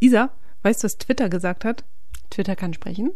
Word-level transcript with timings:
Isa, 0.00 0.30
weißt 0.62 0.82
du, 0.82 0.84
was 0.86 0.98
Twitter 0.98 1.28
gesagt 1.28 1.64
hat? 1.64 1.84
Twitter 2.30 2.56
kann 2.56 2.74
sprechen. 2.74 3.12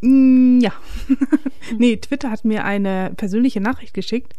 Mm, 0.00 0.60
ja. 0.60 0.72
nee, 1.78 1.96
Twitter 1.96 2.30
hat 2.30 2.44
mir 2.44 2.64
eine 2.64 3.12
persönliche 3.16 3.60
Nachricht 3.60 3.94
geschickt, 3.94 4.34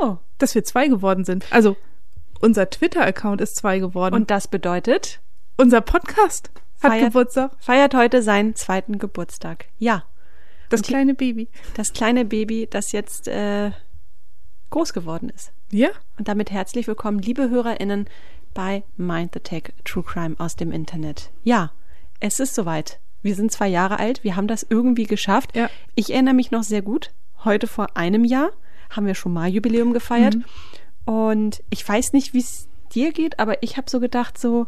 Oh. 0.00 0.16
dass 0.38 0.54
wir 0.54 0.64
zwei 0.64 0.88
geworden 0.88 1.24
sind. 1.24 1.44
Also, 1.50 1.76
unser 2.40 2.70
Twitter-Account 2.70 3.40
ist 3.40 3.56
zwei 3.56 3.78
geworden. 3.78 4.14
Und 4.14 4.30
das 4.30 4.48
bedeutet, 4.48 5.20
unser 5.56 5.80
Podcast 5.80 6.50
hat 6.82 6.92
Feiert- 6.92 7.06
Geburtstag. 7.06 7.52
feiert 7.60 7.94
heute 7.94 8.22
seinen 8.22 8.54
zweiten 8.56 8.98
Geburtstag. 8.98 9.66
Ja, 9.78 10.04
Das 10.70 10.80
Und 10.80 10.86
kleine 10.86 11.14
Baby. 11.14 11.48
das 11.74 11.92
kleine 11.92 12.24
Baby, 12.24 12.66
das 12.70 12.92
jetzt 12.92 13.28
äh, 13.28 13.72
groß 14.70 14.92
geworden 14.94 15.28
ist. 15.28 15.52
Ja? 15.70 15.90
Und 16.18 16.28
damit 16.28 16.50
herzlich 16.50 16.86
willkommen, 16.86 17.18
liebe 17.18 17.50
HörerInnen, 17.50 18.08
bei 18.54 18.82
Mind 18.96 19.32
the 19.34 19.40
Tech 19.40 19.72
True 19.84 20.02
Crime 20.02 20.36
aus 20.38 20.56
dem 20.56 20.72
Internet. 20.72 21.30
Ja, 21.42 21.72
es 22.20 22.40
ist 22.40 22.54
soweit. 22.54 22.98
Wir 23.22 23.34
sind 23.34 23.52
zwei 23.52 23.68
Jahre 23.68 23.98
alt, 23.98 24.24
wir 24.24 24.36
haben 24.36 24.48
das 24.48 24.66
irgendwie 24.68 25.04
geschafft. 25.04 25.56
Ja. 25.56 25.70
Ich 25.94 26.12
erinnere 26.12 26.34
mich 26.34 26.50
noch 26.50 26.62
sehr 26.62 26.82
gut. 26.82 27.10
Heute 27.44 27.66
vor 27.66 27.96
einem 27.96 28.24
Jahr 28.24 28.50
haben 28.90 29.06
wir 29.06 29.14
schon 29.14 29.32
mal 29.32 29.48
Jubiläum 29.48 29.92
gefeiert. 29.92 30.36
Und 31.04 31.62
ich 31.70 31.86
weiß 31.88 32.12
nicht, 32.12 32.34
wie 32.34 32.40
es 32.40 32.68
dir 32.92 33.12
geht, 33.12 33.38
aber 33.38 33.62
ich 33.62 33.76
habe 33.76 33.90
so 33.90 34.00
gedacht, 34.00 34.38
so, 34.38 34.66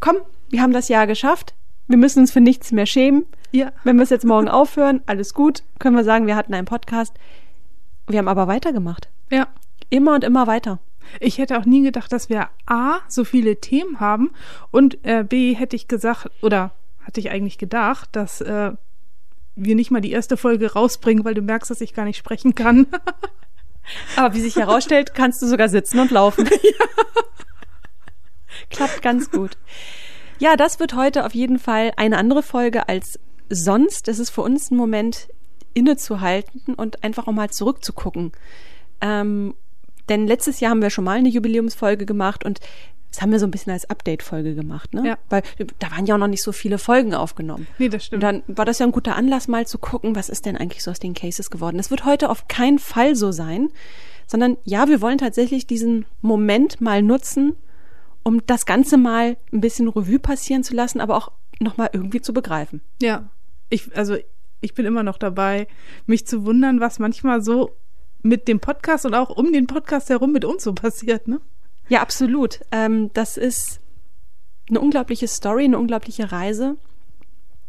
komm, 0.00 0.16
wir 0.50 0.62
haben 0.62 0.72
das 0.72 0.88
Jahr 0.88 1.06
geschafft. 1.06 1.54
Wir 1.88 1.96
müssen 1.96 2.20
uns 2.20 2.32
für 2.32 2.40
nichts 2.40 2.72
mehr 2.72 2.86
schämen. 2.86 3.26
Ja. 3.50 3.72
Wenn 3.84 3.96
wir 3.96 4.02
es 4.02 4.10
jetzt 4.10 4.24
morgen 4.24 4.48
aufhören, 4.48 5.02
alles 5.06 5.34
gut, 5.34 5.62
können 5.78 5.96
wir 5.96 6.04
sagen, 6.04 6.26
wir 6.26 6.36
hatten 6.36 6.54
einen 6.54 6.66
Podcast. 6.66 7.14
Wir 8.06 8.18
haben 8.18 8.28
aber 8.28 8.46
weitergemacht. 8.46 9.08
Ja. 9.30 9.48
Immer 9.90 10.14
und 10.14 10.24
immer 10.24 10.46
weiter. 10.46 10.78
Ich 11.20 11.38
hätte 11.38 11.58
auch 11.58 11.64
nie 11.64 11.82
gedacht, 11.82 12.12
dass 12.12 12.28
wir 12.28 12.48
A, 12.66 13.00
so 13.08 13.24
viele 13.24 13.60
Themen 13.60 14.00
haben 14.00 14.30
und 14.70 15.04
äh, 15.04 15.24
B, 15.24 15.54
hätte 15.54 15.76
ich 15.76 15.88
gesagt, 15.88 16.30
oder 16.42 16.72
hatte 17.04 17.20
ich 17.20 17.30
eigentlich 17.30 17.58
gedacht, 17.58 18.08
dass 18.12 18.40
äh, 18.40 18.72
wir 19.54 19.74
nicht 19.74 19.90
mal 19.90 20.00
die 20.00 20.12
erste 20.12 20.36
Folge 20.36 20.72
rausbringen, 20.72 21.24
weil 21.24 21.34
du 21.34 21.42
merkst, 21.42 21.70
dass 21.70 21.80
ich 21.80 21.94
gar 21.94 22.04
nicht 22.04 22.16
sprechen 22.16 22.54
kann. 22.54 22.86
Aber 24.16 24.34
wie 24.34 24.40
sich 24.40 24.56
herausstellt, 24.56 25.14
kannst 25.14 25.42
du 25.42 25.46
sogar 25.46 25.68
sitzen 25.68 25.98
und 25.98 26.10
laufen. 26.10 26.48
Klappt 28.70 29.02
ganz 29.02 29.30
gut. 29.30 29.58
Ja, 30.38 30.56
das 30.56 30.80
wird 30.80 30.94
heute 30.94 31.26
auf 31.26 31.34
jeden 31.34 31.58
Fall 31.58 31.92
eine 31.96 32.18
andere 32.18 32.42
Folge 32.42 32.88
als 32.88 33.18
sonst. 33.48 34.08
Es 34.08 34.18
ist 34.18 34.30
für 34.30 34.42
uns 34.42 34.70
ein 34.70 34.76
Moment, 34.76 35.28
innezuhalten 35.74 36.74
und 36.74 37.02
einfach 37.02 37.26
auch 37.26 37.32
mal 37.32 37.50
zurückzugucken. 37.50 38.32
Ähm, 39.00 39.54
denn 40.12 40.26
letztes 40.26 40.60
Jahr 40.60 40.70
haben 40.70 40.82
wir 40.82 40.90
schon 40.90 41.04
mal 41.04 41.18
eine 41.18 41.28
Jubiläumsfolge 41.28 42.06
gemacht 42.06 42.44
und 42.44 42.60
das 43.10 43.20
haben 43.20 43.30
wir 43.30 43.38
so 43.38 43.46
ein 43.46 43.50
bisschen 43.50 43.72
als 43.72 43.88
Update-Folge 43.90 44.54
gemacht, 44.54 44.94
ne? 44.94 45.06
Ja. 45.06 45.18
Weil 45.28 45.42
da 45.78 45.90
waren 45.90 46.06
ja 46.06 46.14
auch 46.14 46.18
noch 46.18 46.28
nicht 46.28 46.42
so 46.42 46.50
viele 46.50 46.78
Folgen 46.78 47.14
aufgenommen. 47.14 47.66
nee, 47.78 47.88
das 47.90 48.04
Und 48.04 48.06
stimmt. 48.06 48.22
dann 48.22 48.42
war 48.46 48.64
das 48.64 48.78
ja 48.78 48.86
ein 48.86 48.92
guter 48.92 49.16
Anlass, 49.16 49.48
mal 49.48 49.66
zu 49.66 49.76
gucken, 49.78 50.16
was 50.16 50.30
ist 50.30 50.46
denn 50.46 50.56
eigentlich 50.56 50.82
so 50.82 50.90
aus 50.90 50.98
den 50.98 51.12
Cases 51.12 51.50
geworden. 51.50 51.76
Das 51.76 51.90
wird 51.90 52.06
heute 52.06 52.30
auf 52.30 52.48
keinen 52.48 52.78
Fall 52.78 53.14
so 53.14 53.30
sein, 53.30 53.68
sondern 54.26 54.56
ja, 54.64 54.88
wir 54.88 55.02
wollen 55.02 55.18
tatsächlich 55.18 55.66
diesen 55.66 56.06
Moment 56.22 56.80
mal 56.80 57.02
nutzen, 57.02 57.54
um 58.22 58.46
das 58.46 58.64
Ganze 58.64 58.96
mal 58.96 59.36
ein 59.52 59.60
bisschen 59.60 59.88
Revue 59.88 60.18
passieren 60.18 60.62
zu 60.64 60.74
lassen, 60.74 61.00
aber 61.00 61.16
auch 61.16 61.32
nochmal 61.60 61.90
irgendwie 61.92 62.22
zu 62.22 62.32
begreifen. 62.32 62.80
Ja, 63.02 63.28
ich, 63.68 63.94
also 63.94 64.16
ich 64.62 64.72
bin 64.72 64.86
immer 64.86 65.02
noch 65.02 65.18
dabei, 65.18 65.66
mich 66.06 66.26
zu 66.26 66.46
wundern, 66.46 66.80
was 66.80 66.98
manchmal 66.98 67.42
so 67.42 67.72
mit 68.22 68.48
dem 68.48 68.60
Podcast 68.60 69.04
und 69.04 69.14
auch 69.14 69.30
um 69.30 69.52
den 69.52 69.66
Podcast 69.66 70.10
herum 70.10 70.32
mit 70.32 70.44
uns 70.44 70.64
so 70.64 70.72
passiert, 70.72 71.28
ne? 71.28 71.40
Ja, 71.88 72.00
absolut. 72.00 72.60
Ähm, 72.70 73.10
das 73.14 73.36
ist 73.36 73.80
eine 74.68 74.80
unglaubliche 74.80 75.28
Story, 75.28 75.64
eine 75.64 75.78
unglaubliche 75.78 76.30
Reise. 76.32 76.76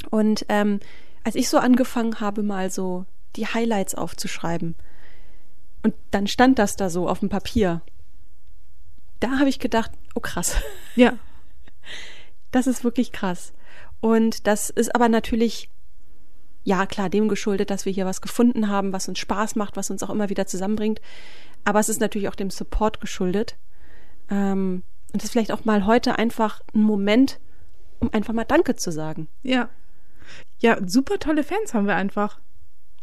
Und 0.09 0.45
ähm, 0.49 0.79
als 1.23 1.35
ich 1.35 1.49
so 1.49 1.57
angefangen 1.57 2.19
habe, 2.19 2.43
mal 2.43 2.69
so 2.69 3.05
die 3.35 3.47
Highlights 3.47 3.95
aufzuschreiben, 3.95 4.75
und 5.83 5.93
dann 6.11 6.27
stand 6.27 6.59
das 6.59 6.77
da 6.77 6.89
so 6.89 7.09
auf 7.09 7.19
dem 7.19 7.29
Papier, 7.29 7.81
da 9.19 9.39
habe 9.39 9.49
ich 9.49 9.59
gedacht, 9.59 9.91
oh 10.15 10.21
krass, 10.21 10.55
Ja, 10.95 11.17
das 12.51 12.67
ist 12.67 12.83
wirklich 12.83 13.11
krass. 13.11 13.53
Und 13.99 14.47
das 14.47 14.69
ist 14.69 14.95
aber 14.95 15.09
natürlich, 15.09 15.69
ja 16.63 16.85
klar, 16.85 17.09
dem 17.09 17.27
geschuldet, 17.27 17.69
dass 17.69 17.85
wir 17.85 17.93
hier 17.93 18.05
was 18.05 18.21
gefunden 18.21 18.69
haben, 18.69 18.93
was 18.93 19.07
uns 19.07 19.19
Spaß 19.19 19.55
macht, 19.55 19.75
was 19.75 19.89
uns 19.89 20.03
auch 20.03 20.09
immer 20.09 20.29
wieder 20.29 20.45
zusammenbringt. 20.47 21.01
Aber 21.65 21.79
es 21.79 21.89
ist 21.89 21.99
natürlich 21.99 22.29
auch 22.29 22.35
dem 22.35 22.49
Support 22.49 23.01
geschuldet. 23.01 23.57
Ähm, 24.29 24.83
und 25.11 25.21
das 25.21 25.25
ist 25.25 25.31
vielleicht 25.31 25.51
auch 25.51 25.65
mal 25.65 25.85
heute 25.85 26.17
einfach 26.17 26.61
ein 26.73 26.81
Moment, 26.81 27.39
um 27.99 28.11
einfach 28.13 28.33
mal 28.33 28.45
Danke 28.45 28.75
zu 28.75 28.91
sagen. 28.91 29.27
ja. 29.43 29.69
Ja, 30.59 30.77
super 30.87 31.19
tolle 31.19 31.43
Fans 31.43 31.73
haben 31.73 31.85
wir 31.85 31.97
einfach. 31.97 32.39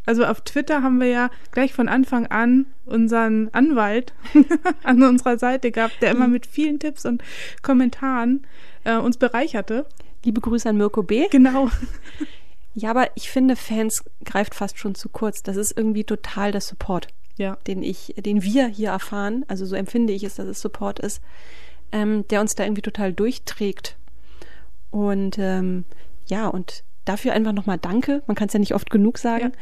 Also 0.06 0.24
auf 0.24 0.40
Twitter 0.40 0.82
haben 0.82 0.98
wir 0.98 1.08
ja 1.08 1.30
gleich 1.52 1.74
von 1.74 1.88
Anfang 1.88 2.26
an 2.26 2.66
unseren 2.86 3.50
Anwalt 3.52 4.14
an 4.82 5.02
unserer 5.02 5.38
Seite 5.38 5.70
gehabt, 5.70 6.00
der 6.00 6.12
immer 6.12 6.26
mit 6.26 6.46
vielen 6.46 6.78
Tipps 6.78 7.04
und 7.04 7.22
Kommentaren 7.62 8.46
äh, 8.84 8.96
uns 8.96 9.18
bereicherte. 9.18 9.86
Liebe 10.24 10.40
Grüße 10.40 10.68
an 10.68 10.78
Mirko 10.78 11.02
B. 11.02 11.28
Genau. 11.30 11.68
Ja, 12.74 12.90
aber 12.90 13.08
ich 13.16 13.30
finde, 13.30 13.56
Fans 13.56 14.04
greift 14.24 14.54
fast 14.54 14.78
schon 14.78 14.94
zu 14.94 15.08
kurz. 15.08 15.42
Das 15.42 15.56
ist 15.56 15.76
irgendwie 15.76 16.04
total 16.04 16.52
der 16.52 16.60
Support. 16.60 17.08
Ja. 17.36 17.56
den 17.66 17.82
ich, 17.82 18.14
den 18.18 18.42
wir 18.42 18.66
hier 18.66 18.90
erfahren, 18.90 19.46
also 19.48 19.64
so 19.64 19.74
empfinde 19.74 20.12
ich 20.12 20.24
es, 20.24 20.34
dass 20.34 20.46
es 20.46 20.60
Support 20.60 20.98
ist, 20.98 21.22
ähm, 21.90 22.28
der 22.28 22.42
uns 22.42 22.54
da 22.54 22.64
irgendwie 22.64 22.82
total 22.82 23.14
durchträgt. 23.14 23.96
Und 24.90 25.38
ähm, 25.38 25.86
ja, 26.26 26.48
und 26.48 26.84
dafür 27.06 27.32
einfach 27.32 27.52
nochmal 27.52 27.78
Danke. 27.78 28.22
Man 28.26 28.34
kann 28.34 28.48
es 28.48 28.52
ja 28.52 28.60
nicht 28.60 28.74
oft 28.74 28.90
genug 28.90 29.16
sagen. 29.16 29.52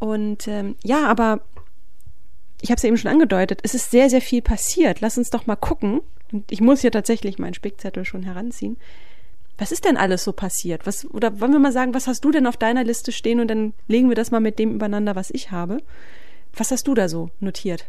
Und 0.00 0.48
ähm, 0.48 0.74
ja, 0.82 1.06
aber 1.06 1.42
ich 2.60 2.70
habe 2.70 2.76
es 2.76 2.82
ja 2.82 2.88
eben 2.88 2.96
schon 2.96 3.10
angedeutet, 3.10 3.60
es 3.62 3.74
ist 3.74 3.92
sehr, 3.92 4.10
sehr 4.10 4.20
viel 4.20 4.42
passiert. 4.42 5.00
Lass 5.00 5.16
uns 5.16 5.30
doch 5.30 5.46
mal 5.46 5.56
gucken. 5.56 6.00
Und 6.32 6.50
ich 6.50 6.60
muss 6.60 6.80
hier 6.80 6.90
tatsächlich 6.90 7.38
meinen 7.38 7.54
Spickzettel 7.54 8.04
schon 8.04 8.24
heranziehen. 8.24 8.76
Was 9.62 9.70
ist 9.70 9.84
denn 9.84 9.96
alles 9.96 10.24
so 10.24 10.32
passiert? 10.32 10.88
Was, 10.88 11.08
oder 11.08 11.38
wollen 11.38 11.52
wir 11.52 11.60
mal 11.60 11.70
sagen, 11.70 11.94
was 11.94 12.08
hast 12.08 12.24
du 12.24 12.32
denn 12.32 12.48
auf 12.48 12.56
deiner 12.56 12.82
Liste 12.82 13.12
stehen 13.12 13.38
und 13.38 13.46
dann 13.46 13.74
legen 13.86 14.08
wir 14.08 14.16
das 14.16 14.32
mal 14.32 14.40
mit 14.40 14.58
dem 14.58 14.74
übereinander, 14.74 15.14
was 15.14 15.30
ich 15.30 15.52
habe. 15.52 15.76
Was 16.52 16.72
hast 16.72 16.88
du 16.88 16.94
da 16.94 17.08
so 17.08 17.30
notiert? 17.38 17.86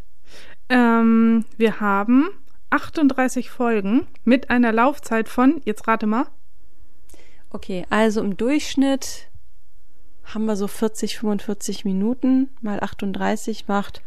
Ähm, 0.70 1.46
wir 1.58 1.80
haben 1.80 2.30
38 2.70 3.50
Folgen 3.50 4.06
mit 4.24 4.52
einer 4.52 4.72
Laufzeit 4.72 5.28
von, 5.28 5.64
jetzt 5.66 5.88
rate 5.88 6.06
mal, 6.06 6.28
Okay, 7.50 7.88
also 7.90 8.22
im 8.22 8.38
Durchschnitt 8.38 9.30
haben 10.26 10.46
wir 10.46 10.56
so 10.56 10.68
40, 10.68 11.18
45 11.18 11.86
Minuten 11.86 12.52
mal 12.62 12.82
38 12.82 13.68
macht 13.68 14.04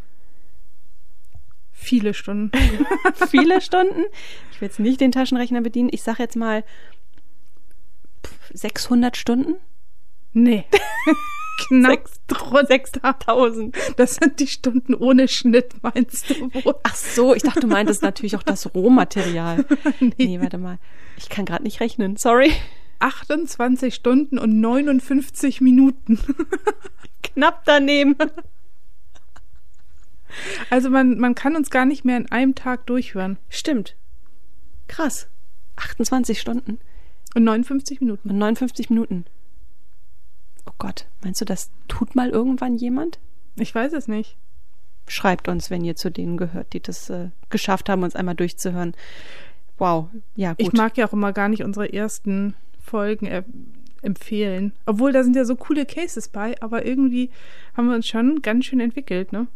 viele 1.72 2.14
Stunden. 2.14 2.52
viele 3.28 3.60
Stunden. 3.60 4.04
Ich 4.52 4.60
will 4.60 4.68
jetzt 4.68 4.78
nicht 4.78 5.00
den 5.00 5.10
Taschenrechner 5.10 5.62
bedienen. 5.62 5.90
Ich 5.92 6.04
sage 6.04 6.22
jetzt 6.22 6.36
mal 6.36 6.62
600 8.52 9.16
Stunden. 9.16 9.54
Nee. 10.32 10.64
Knapp 11.68 11.90
Sechs- 12.06 12.20
drunter 12.26 12.66
6000. 12.66 13.74
Das 13.96 14.16
sind 14.16 14.40
die 14.40 14.46
Stunden 14.46 14.94
ohne 14.94 15.26
Schnitt, 15.26 15.72
meinst 15.82 16.28
du 16.28 16.52
wohl? 16.52 16.74
Ach 16.82 16.94
so, 16.94 17.34
ich 17.34 17.42
dachte, 17.42 17.60
du 17.60 17.66
meintest 17.66 18.02
natürlich 18.02 18.36
auch 18.36 18.42
das 18.42 18.74
Rohmaterial. 18.74 19.64
Nee. 20.00 20.12
Nee, 20.18 20.40
warte 20.40 20.58
mal. 20.58 20.78
Ich 21.16 21.30
kann 21.30 21.46
gerade 21.46 21.62
nicht 21.64 21.80
rechnen. 21.80 22.16
Sorry. 22.16 22.52
28 22.98 23.94
Stunden 23.94 24.38
und 24.38 24.60
59 24.60 25.60
Minuten. 25.62 26.18
Knapp 27.22 27.62
daneben. 27.64 28.16
Also 30.68 30.90
man, 30.90 31.18
man 31.18 31.34
kann 31.34 31.56
uns 31.56 31.70
gar 31.70 31.86
nicht 31.86 32.04
mehr 32.04 32.18
in 32.18 32.30
einem 32.30 32.54
Tag 32.54 32.86
durchhören. 32.86 33.38
Stimmt. 33.48 33.96
Krass. 34.88 35.28
28 35.76 36.40
Stunden 36.40 36.78
Und 37.36 37.44
59 37.44 38.00
Minuten. 38.00 38.30
und 38.30 38.38
59 38.38 38.90
Minuten. 38.90 39.24
Oh 40.66 40.72
Gott, 40.78 41.06
meinst 41.22 41.40
du, 41.40 41.44
das 41.44 41.70
tut 41.86 42.16
mal 42.16 42.30
irgendwann 42.30 42.76
jemand? 42.76 43.18
Ich 43.56 43.74
weiß 43.74 43.92
es 43.92 44.08
nicht. 44.08 44.36
Schreibt 45.06 45.46
uns, 45.46 45.70
wenn 45.70 45.84
ihr 45.84 45.94
zu 45.96 46.10
denen 46.10 46.36
gehört, 46.36 46.72
die 46.72 46.80
das 46.80 47.10
äh, 47.10 47.28
geschafft 47.50 47.88
haben, 47.88 48.02
uns 48.02 48.16
einmal 48.16 48.34
durchzuhören. 48.34 48.94
Wow, 49.78 50.08
ja 50.34 50.54
gut. 50.54 50.60
Ich 50.60 50.72
mag 50.72 50.96
ja 50.96 51.06
auch 51.06 51.12
immer 51.12 51.32
gar 51.32 51.48
nicht 51.48 51.62
unsere 51.62 51.92
ersten 51.92 52.54
Folgen 52.82 53.26
äh, 53.26 53.44
empfehlen. 54.02 54.72
Obwohl, 54.86 55.12
da 55.12 55.22
sind 55.22 55.36
ja 55.36 55.44
so 55.44 55.54
coole 55.56 55.86
Cases 55.86 56.28
bei, 56.28 56.60
aber 56.60 56.84
irgendwie 56.84 57.30
haben 57.76 57.88
wir 57.88 57.94
uns 57.94 58.08
schon 58.08 58.42
ganz 58.42 58.64
schön 58.64 58.80
entwickelt, 58.80 59.32
ne? 59.32 59.46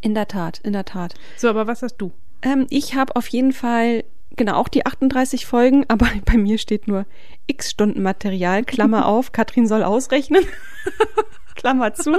in 0.00 0.14
der 0.14 0.28
Tat, 0.28 0.58
in 0.58 0.72
der 0.72 0.84
Tat. 0.84 1.14
So, 1.36 1.48
aber 1.48 1.66
was 1.66 1.82
hast 1.82 1.96
du? 1.96 2.12
Ähm, 2.42 2.66
ich 2.70 2.94
habe 2.94 3.16
auf 3.16 3.26
jeden 3.28 3.52
Fall 3.52 4.04
genau 4.36 4.54
auch 4.54 4.68
die 4.68 4.86
38 4.86 5.46
Folgen, 5.46 5.84
aber 5.88 6.08
bei 6.24 6.36
mir 6.36 6.58
steht 6.58 6.88
nur 6.88 7.06
x 7.46 7.70
Stunden 7.70 8.02
Material, 8.02 8.64
Klammer 8.64 9.06
auf, 9.12 9.32
Katrin 9.32 9.66
soll 9.66 9.82
ausrechnen, 9.82 10.44
Klammer 11.56 11.94
zu. 11.94 12.16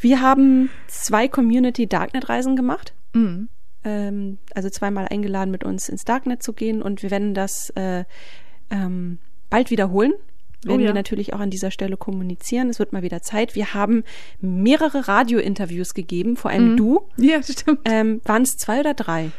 Wir 0.00 0.20
haben 0.20 0.70
zwei 0.88 1.28
Community 1.28 1.86
Darknet 1.86 2.28
Reisen 2.28 2.56
gemacht. 2.56 2.94
Mhm. 3.12 3.48
ähm, 3.84 4.38
also 4.54 4.68
zweimal 4.68 5.06
eingeladen, 5.08 5.50
mit 5.50 5.64
uns 5.64 5.88
ins 5.88 6.04
Darknet 6.04 6.42
zu 6.42 6.52
gehen 6.52 6.82
und 6.82 7.02
wir 7.02 7.10
werden 7.10 7.32
das 7.34 7.70
äh, 7.70 8.04
ähm, 8.70 9.18
bald 9.48 9.70
wiederholen. 9.70 10.12
Werden 10.64 10.78
Oh 10.80 10.82
ja. 10.82 10.88
wir 10.88 10.94
natürlich 10.94 11.32
auch 11.32 11.40
an 11.40 11.50
dieser 11.50 11.70
Stelle 11.70 11.96
kommunizieren. 11.96 12.68
Es 12.68 12.78
wird 12.78 12.92
mal 12.92 13.02
wieder 13.02 13.22
Zeit. 13.22 13.54
Wir 13.54 13.72
haben 13.74 14.02
mehrere 14.40 15.06
Radiointerviews 15.06 15.94
gegeben, 15.94 16.36
vor 16.36 16.50
allem 16.50 16.72
Mhm. 16.72 16.76
du. 16.76 17.08
Ja, 17.16 17.42
stimmt. 17.42 17.80
Ähm, 17.84 18.20
Waren 18.24 18.42
es 18.42 18.56
zwei 18.56 18.80
oder 18.80 18.92
drei? 18.94 19.30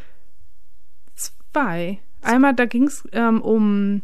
Zwei. 1.52 2.00
Einmal, 2.22 2.54
da 2.54 2.66
ging 2.66 2.84
es 2.84 3.04
ähm, 3.12 3.40
um 3.42 4.02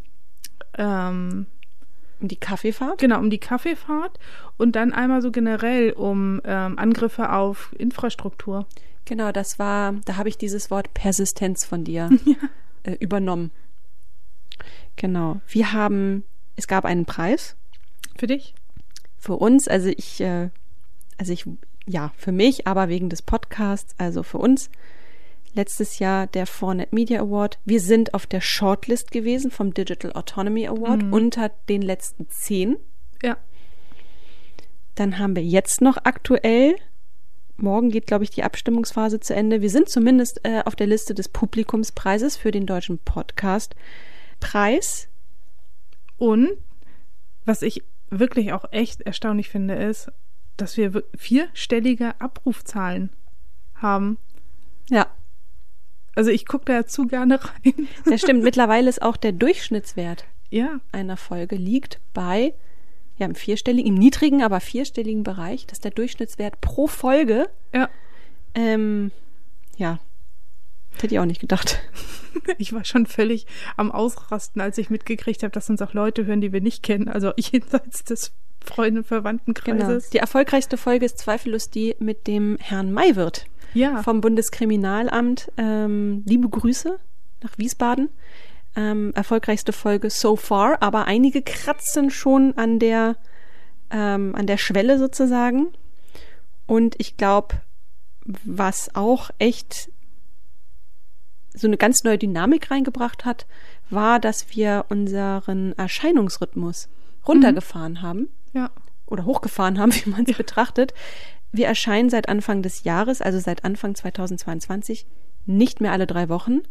ähm, 0.78 1.46
Um 2.20 2.28
die 2.28 2.36
Kaffeefahrt? 2.36 2.98
genau 2.98 3.18
um 3.18 3.30
die 3.30 3.38
Kaffeefahrt 3.38 4.18
und 4.56 4.76
dann 4.76 4.92
einmal 4.92 5.22
so 5.22 5.30
generell 5.30 5.92
um 5.92 6.40
ähm, 6.44 6.78
Angriffe 6.78 7.32
auf 7.32 7.74
Infrastruktur. 7.78 8.66
Genau, 9.04 9.32
das 9.32 9.58
war, 9.58 9.94
da 10.04 10.16
habe 10.16 10.28
ich 10.28 10.38
dieses 10.38 10.70
Wort 10.70 10.94
Persistenz 10.94 11.64
von 11.64 11.84
dir 11.84 12.10
äh, 12.84 12.92
übernommen. 13.00 13.50
Genau. 14.96 15.40
Wir 15.48 15.72
haben, 15.72 16.24
es 16.56 16.66
gab 16.68 16.84
einen 16.84 17.04
Preis 17.04 17.56
Für 18.16 18.26
dich? 18.26 18.54
für 19.18 19.34
uns, 19.34 19.68
also 19.68 19.88
ich, 19.88 20.20
äh, 20.20 20.50
also 21.18 21.32
ich, 21.32 21.46
ja, 21.86 22.12
für 22.16 22.32
mich, 22.32 22.66
aber 22.66 22.88
wegen 22.88 23.08
des 23.08 23.22
Podcasts, 23.22 23.94
also 23.98 24.22
für 24.22 24.38
uns. 24.38 24.70
Letztes 25.54 26.00
Jahr 26.00 26.26
der 26.26 26.46
Fornet 26.46 26.92
Media 26.92 27.20
Award. 27.20 27.58
Wir 27.64 27.80
sind 27.80 28.12
auf 28.12 28.26
der 28.26 28.40
Shortlist 28.40 29.12
gewesen 29.12 29.52
vom 29.52 29.72
Digital 29.72 30.12
Autonomy 30.12 30.66
Award 30.66 31.04
unter 31.12 31.48
den 31.68 31.80
letzten 31.80 32.28
zehn. 32.28 32.76
Ja. 33.22 33.36
Dann 34.96 35.18
haben 35.18 35.36
wir 35.36 35.44
jetzt 35.44 35.80
noch 35.80 35.96
aktuell, 36.02 36.74
morgen 37.56 37.90
geht, 37.90 38.08
glaube 38.08 38.24
ich, 38.24 38.30
die 38.30 38.42
Abstimmungsphase 38.42 39.20
zu 39.20 39.32
Ende. 39.34 39.62
Wir 39.62 39.70
sind 39.70 39.88
zumindest 39.88 40.40
äh, 40.44 40.62
auf 40.64 40.74
der 40.74 40.88
Liste 40.88 41.14
des 41.14 41.28
Publikumspreises 41.28 42.36
für 42.36 42.50
den 42.50 42.66
deutschen 42.66 42.98
Podcast. 42.98 43.76
Preis. 44.40 45.08
Und 46.18 46.48
was 47.44 47.62
ich 47.62 47.84
wirklich 48.10 48.52
auch 48.52 48.64
echt 48.72 49.02
erstaunlich 49.02 49.48
finde, 49.50 49.74
ist, 49.74 50.10
dass 50.56 50.76
wir- 50.76 51.04
vierstellige 51.16 52.20
Abrufzahlen 52.20 53.10
haben. 53.76 54.18
Ja, 54.90 55.06
Also 56.16 56.30
ich 56.30 56.46
gucke 56.46 56.64
da 56.66 56.86
zu 56.86 57.06
gerne 57.06 57.40
rein. 57.42 57.88
das 58.04 58.20
stimmt. 58.20 58.42
Mittlerweile 58.44 58.88
ist 58.88 59.02
auch 59.02 59.16
der 59.16 59.32
Durchschnittswert 59.32 60.24
Ja, 60.50 60.80
einer 60.92 61.16
Folge 61.16 61.56
liegt 61.56 62.00
bei, 62.12 62.54
ja, 63.18 63.26
im 63.26 63.34
vierstelligen, 63.34 63.94
im 63.94 63.98
niedrigen, 63.98 64.42
aber 64.42 64.60
vierstelligen 64.60 65.22
Bereich. 65.24 65.66
Das 65.66 65.78
ist 65.78 65.84
der 65.84 65.90
Durchschnittswert 65.92 66.60
pro 66.60 66.86
Folge. 66.86 67.48
ja. 67.72 67.88
Ähm, 68.56 69.10
ja, 69.76 69.98
das 70.92 71.02
hätte 71.02 71.14
ich 71.16 71.18
auch 71.20 71.24
nicht 71.26 71.40
gedacht. 71.40 71.80
Ich 72.58 72.72
war 72.72 72.84
schon 72.84 73.06
völlig 73.06 73.46
am 73.76 73.92
Ausrasten, 73.92 74.60
als 74.60 74.76
ich 74.76 74.90
mitgekriegt 74.90 75.44
habe, 75.44 75.52
dass 75.52 75.70
uns 75.70 75.80
auch 75.80 75.94
Leute 75.94 76.26
hören, 76.26 76.40
die 76.40 76.52
wir 76.52 76.60
nicht 76.60 76.82
kennen. 76.82 77.08
Also 77.08 77.32
jenseits 77.38 78.02
des 78.02 78.32
Freunde- 78.60 79.00
und 79.00 79.08
Genau. 79.08 79.22
Verwandtenkreises. 79.22 80.10
Die 80.10 80.18
erfolgreichste 80.18 80.76
Folge 80.76 81.06
ist 81.06 81.18
zweifellos 81.18 81.70
die 81.70 81.94
mit 82.00 82.26
dem 82.26 82.56
Herrn 82.60 82.92
Maywirth 82.92 83.46
Ja, 83.74 84.02
vom 84.02 84.20
Bundeskriminalamt. 84.20 85.52
Ähm, 85.56 86.22
liebe 86.26 86.48
Grüße 86.48 86.98
nach 87.42 87.58
Wiesbaden. 87.58 88.08
Ähm, 88.76 89.12
erfolgreichste 89.14 89.72
Folge 89.72 90.10
so 90.10 90.36
far, 90.36 90.82
aber 90.82 91.06
einige 91.06 91.42
kratzen 91.42 92.10
schon 92.10 92.56
an 92.56 92.78
der, 92.78 93.16
ähm, 93.90 94.34
an 94.34 94.46
der 94.46 94.56
Schwelle 94.56 94.98
sozusagen. 94.98 95.68
Und 96.66 96.96
ich 96.98 97.16
glaube, 97.16 97.60
was 98.24 98.94
auch 98.94 99.30
echt 99.38 99.90
so 101.52 101.68
eine 101.68 101.76
ganz 101.76 102.02
neue 102.02 102.18
Dynamik 102.18 102.70
reingebracht 102.70 103.24
hat, 103.24 103.46
war, 103.90 104.18
dass 104.18 104.56
wir 104.56 104.86
unseren 104.88 105.72
Erscheinungsrhythmus 105.74 106.88
runtergefahren 107.28 108.02
haben 108.02 108.28
ja. 108.52 108.70
oder 109.06 109.24
hochgefahren 109.24 109.78
haben, 109.78 109.94
wie 110.04 110.10
man 110.10 110.24
es 110.26 110.36
betrachtet. 110.36 110.94
Wir 111.54 111.66
erscheinen 111.68 112.10
seit 112.10 112.28
Anfang 112.28 112.62
des 112.62 112.82
Jahres, 112.82 113.22
also 113.22 113.38
seit 113.38 113.64
Anfang 113.64 113.94
2022, 113.94 115.06
nicht 115.46 115.80
mehr 115.80 115.92
alle 115.92 116.06
drei 116.08 116.28
Wochen. 116.28 116.62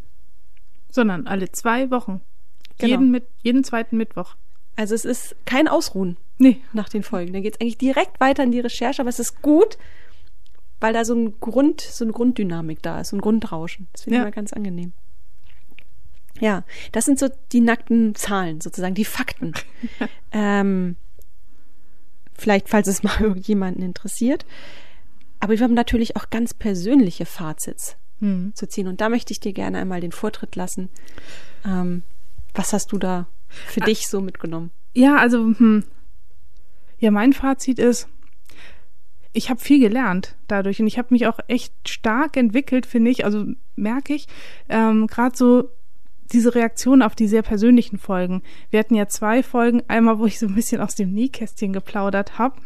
Sondern 0.90 1.26
alle 1.26 1.50
zwei 1.52 1.90
Wochen. 1.90 2.20
Genau. 2.76 2.90
Jeden, 2.90 3.10
mit, 3.10 3.24
jeden 3.42 3.64
zweiten 3.64 3.96
Mittwoch. 3.96 4.36
Also 4.76 4.94
es 4.94 5.04
ist 5.04 5.36
kein 5.46 5.68
Ausruhen 5.68 6.16
Nee, 6.36 6.60
nach 6.72 6.88
den 6.88 7.02
Folgen. 7.02 7.32
Da 7.32 7.40
geht 7.40 7.54
es 7.54 7.60
eigentlich 7.60 7.78
direkt 7.78 8.20
weiter 8.20 8.42
in 8.42 8.52
die 8.52 8.60
Recherche, 8.60 9.00
aber 9.00 9.08
es 9.08 9.20
ist 9.20 9.40
gut, 9.40 9.78
weil 10.80 10.92
da 10.92 11.04
so 11.06 11.14
ein 11.14 11.40
Grund, 11.40 11.80
so 11.80 12.04
eine 12.04 12.12
Grunddynamik 12.12 12.82
da 12.82 13.00
ist, 13.00 13.08
so 13.10 13.16
ein 13.16 13.20
Grundrauschen. 13.20 13.88
Das 13.92 14.02
finde 14.02 14.16
ich 14.16 14.18
Ja. 14.18 14.24
mal 14.24 14.32
ganz 14.32 14.52
angenehm. 14.52 14.92
Ja, 16.40 16.64
das 16.92 17.04
sind 17.06 17.18
so 17.18 17.28
die 17.52 17.60
nackten 17.60 18.14
Zahlen, 18.16 18.60
sozusagen, 18.60 18.94
die 18.94 19.04
Fakten. 19.04 19.54
ähm, 20.32 20.96
vielleicht, 22.36 22.68
falls 22.68 22.88
es 22.88 23.02
mal 23.02 23.20
irgendjemanden 23.20 23.82
interessiert. 23.82 24.44
Aber 25.40 25.52
wir 25.52 25.60
haben 25.60 25.74
natürlich 25.74 26.16
auch 26.16 26.30
ganz 26.30 26.54
persönliche 26.54 27.26
Fazits 27.26 27.96
hm. 28.20 28.52
zu 28.54 28.66
ziehen. 28.66 28.88
Und 28.88 29.00
da 29.00 29.08
möchte 29.08 29.32
ich 29.32 29.40
dir 29.40 29.52
gerne 29.52 29.78
einmal 29.78 30.00
den 30.00 30.12
Vortritt 30.12 30.56
lassen. 30.56 30.88
Ähm, 31.64 32.02
was 32.54 32.72
hast 32.72 32.92
du 32.92 32.98
da 32.98 33.26
für 33.48 33.82
Ah. 33.82 33.84
dich 33.84 34.08
so 34.08 34.20
mitgenommen? 34.20 34.70
Ja, 34.94 35.16
also, 35.16 35.38
hm. 35.56 35.84
ja, 36.98 37.10
mein 37.10 37.32
Fazit 37.32 37.78
ist, 37.78 38.08
ich 39.32 39.50
habe 39.50 39.60
viel 39.60 39.80
gelernt 39.80 40.36
dadurch 40.46 40.80
und 40.80 40.86
ich 40.86 40.96
habe 40.96 41.08
mich 41.10 41.26
auch 41.26 41.40
echt 41.48 41.74
stark 41.88 42.36
entwickelt, 42.36 42.86
finde 42.86 43.10
ich. 43.10 43.24
Also 43.24 43.46
merke 43.76 44.14
ich, 44.14 44.28
ähm, 44.68 45.08
gerade 45.08 45.36
so 45.36 45.70
diese 46.32 46.54
Reaktion 46.54 47.02
auf 47.02 47.14
die 47.14 47.28
sehr 47.28 47.42
persönlichen 47.42 47.98
Folgen. 47.98 48.42
Wir 48.70 48.80
hatten 48.80 48.94
ja 48.94 49.08
zwei 49.08 49.42
Folgen, 49.42 49.82
einmal, 49.88 50.18
wo 50.18 50.26
ich 50.26 50.38
so 50.38 50.46
ein 50.46 50.54
bisschen 50.54 50.80
aus 50.80 50.94
dem 50.94 51.12
Nähkästchen 51.12 51.72
geplaudert 51.72 52.38
habe, 52.38 52.56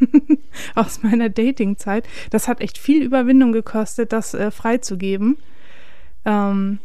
aus 0.74 1.02
meiner 1.02 1.28
Datingzeit. 1.28 2.06
Das 2.30 2.48
hat 2.48 2.60
echt 2.60 2.78
viel 2.78 3.02
Überwindung 3.02 3.52
gekostet, 3.52 4.12
das 4.12 4.34
äh, 4.34 4.50
freizugeben. 4.50 5.38
Ähm, 6.24 6.78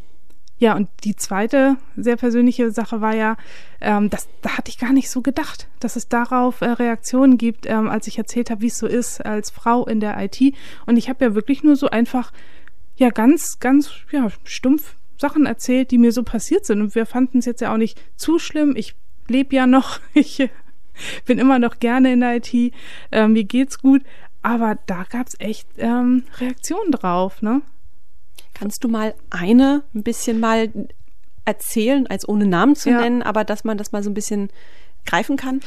ja, 0.57 0.75
und 0.75 0.87
die 1.03 1.15
zweite 1.15 1.77
sehr 1.97 2.15
persönliche 2.15 2.71
Sache 2.71 3.01
war 3.01 3.13
ja, 3.13 3.35
ähm, 3.81 4.09
das, 4.09 4.29
da 4.41 4.57
hatte 4.57 4.69
ich 4.69 4.77
gar 4.77 4.93
nicht 4.93 5.09
so 5.09 5.21
gedacht, 5.21 5.67
dass 5.79 5.95
es 5.95 6.07
darauf 6.07 6.61
äh, 6.61 6.67
Reaktionen 6.67 7.37
gibt, 7.37 7.65
ähm, 7.65 7.89
als 7.89 8.07
ich 8.07 8.17
erzählt 8.17 8.49
habe, 8.49 8.61
wie 8.61 8.67
es 8.67 8.77
so 8.77 8.87
ist 8.87 9.25
als 9.25 9.49
Frau 9.49 9.85
in 9.85 9.99
der 9.99 10.17
IT. 10.23 10.39
Und 10.85 10.97
ich 10.97 11.09
habe 11.09 11.25
ja 11.25 11.35
wirklich 11.35 11.63
nur 11.63 11.75
so 11.75 11.89
einfach, 11.89 12.31
ja, 12.95 13.09
ganz, 13.09 13.59
ganz, 13.59 13.91
ja, 14.11 14.29
stumpf 14.45 14.95
Sachen 15.17 15.45
erzählt, 15.45 15.91
die 15.91 15.97
mir 15.97 16.11
so 16.11 16.23
passiert 16.23 16.65
sind. 16.65 16.81
Und 16.81 16.95
wir 16.95 17.05
fanden 17.05 17.39
es 17.39 17.45
jetzt 17.45 17.61
ja 17.61 17.73
auch 17.73 17.77
nicht 17.77 18.01
zu 18.15 18.39
schlimm. 18.39 18.75
Ich 18.75 18.95
lebe 19.27 19.55
ja 19.55 19.65
noch, 19.67 19.99
ich 20.13 20.39
äh, 20.39 20.49
bin 21.25 21.39
immer 21.39 21.59
noch 21.59 21.79
gerne 21.79 22.13
in 22.13 22.19
der 22.19 22.37
IT, 22.37 22.73
ähm, 23.11 23.33
mir 23.33 23.43
geht's 23.43 23.79
gut. 23.79 24.03
Aber 24.41 24.77
da 24.87 25.03
gab's 25.09 25.35
echt 25.39 25.67
ähm, 25.77 26.23
Reaktionen 26.39 26.91
drauf, 26.91 27.41
ne? 27.41 27.61
Kannst 28.53 28.83
du 28.83 28.89
mal 28.89 29.15
eine 29.29 29.83
ein 29.95 30.03
bisschen 30.03 30.39
mal 30.39 30.69
erzählen, 31.45 32.07
als 32.07 32.27
ohne 32.27 32.45
Namen 32.45 32.75
zu 32.75 32.89
Ja. 32.89 33.01
nennen, 33.01 33.21
aber 33.21 33.43
dass 33.45 33.63
man 33.63 33.77
das 33.77 33.91
mal 33.91 34.03
so 34.03 34.09
ein 34.09 34.13
bisschen 34.13 34.49
greifen 35.05 35.37
kann? 35.37 35.61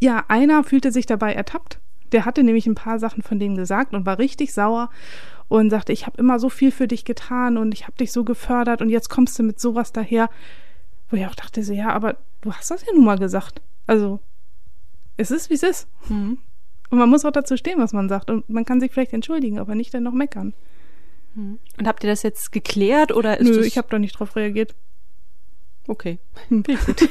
Ja, 0.00 0.24
einer 0.28 0.62
fühlte 0.64 0.92
sich 0.92 1.06
dabei 1.06 1.32
ertappt. 1.34 1.78
Der 2.12 2.24
hatte 2.24 2.42
nämlich 2.44 2.66
ein 2.66 2.74
paar 2.76 2.98
Sachen 3.00 3.22
von 3.22 3.38
denen 3.38 3.56
gesagt 3.56 3.92
und 3.92 4.06
war 4.06 4.18
richtig 4.18 4.52
sauer 4.52 4.90
und 5.48 5.70
sagte, 5.70 5.92
ich 5.92 6.06
habe 6.06 6.18
immer 6.18 6.38
so 6.38 6.48
viel 6.48 6.70
für 6.70 6.88
dich 6.88 7.04
getan 7.04 7.56
und 7.56 7.72
ich 7.72 7.84
habe 7.84 7.96
dich 7.96 8.12
so 8.12 8.24
gefördert 8.24 8.82
und 8.82 8.88
jetzt 8.88 9.08
kommst 9.08 9.38
du 9.38 9.42
mit 9.42 9.60
sowas 9.60 9.92
daher. 9.92 10.28
Wo 11.08 11.16
ich 11.16 11.26
auch 11.26 11.36
dachte, 11.36 11.62
so, 11.62 11.72
ja, 11.72 11.90
aber 11.90 12.16
du 12.40 12.52
hast 12.52 12.70
das 12.70 12.84
ja 12.84 12.92
nun 12.92 13.04
mal 13.04 13.18
gesagt. 13.18 13.62
Also, 13.86 14.18
es 15.16 15.30
ist, 15.30 15.50
wie 15.50 15.54
es 15.54 15.62
ist. 15.62 15.88
Mhm. 16.08 16.38
Und 16.90 16.98
man 16.98 17.08
muss 17.08 17.24
auch 17.24 17.30
dazu 17.30 17.56
stehen, 17.56 17.78
was 17.78 17.92
man 17.92 18.08
sagt. 18.08 18.30
Und 18.30 18.48
man 18.50 18.64
kann 18.64 18.80
sich 18.80 18.92
vielleicht 18.92 19.12
entschuldigen, 19.12 19.58
aber 19.58 19.74
nicht 19.74 19.94
dann 19.94 20.02
noch 20.02 20.12
meckern. 20.12 20.52
Und 21.36 21.86
habt 21.86 22.02
ihr 22.02 22.10
das 22.10 22.22
jetzt 22.22 22.50
geklärt 22.50 23.12
oder 23.12 23.38
ist 23.38 23.48
Nö, 23.48 23.60
ich 23.60 23.76
habe 23.76 23.88
da 23.90 23.98
nicht 23.98 24.18
drauf 24.18 24.36
reagiert. 24.36 24.74
okay. 25.86 26.18
Hm. 26.48 26.62
Gut. 26.62 27.10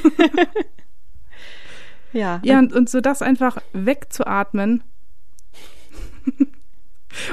ja. 2.12 2.40
Ja, 2.42 2.58
und, 2.58 2.72
und 2.72 2.90
so 2.90 3.00
das 3.00 3.22
einfach 3.22 3.58
wegzuatmen. 3.72 4.82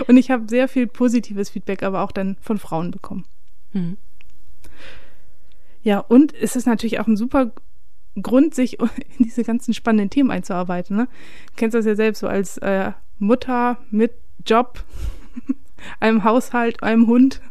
Und 0.08 0.18
ich 0.18 0.32
habe 0.32 0.46
sehr 0.48 0.68
viel 0.68 0.88
positives 0.88 1.50
Feedback, 1.50 1.84
aber 1.84 2.02
auch 2.02 2.12
dann 2.12 2.38
von 2.42 2.58
Frauen 2.58 2.92
bekommen. 2.92 3.26
Mhm. 3.74 3.98
Ja, 5.84 6.00
und 6.00 6.34
es 6.34 6.56
ist 6.56 6.66
natürlich 6.66 7.00
auch 7.00 7.08
ein 7.08 7.18
super 7.18 7.52
Grund, 8.22 8.56
sich 8.56 8.80
in 9.18 9.26
diese 9.26 9.44
ganzen 9.44 9.74
spannenden 9.74 10.10
Themen 10.10 10.32
einzuarbeiten. 10.32 10.96
Ne? 10.96 11.08
Du 11.48 11.54
kennst 11.58 11.76
das 11.76 11.86
ja 11.86 11.96
selbst 11.96 12.20
so 12.20 12.28
als 12.28 12.58
äh, 12.60 12.92
Mutter 13.20 13.78
mit 13.92 14.14
Job, 14.46 14.84
einem 16.00 16.24
Haushalt, 16.24 16.84
einem 16.84 17.08
Hund. 17.08 17.42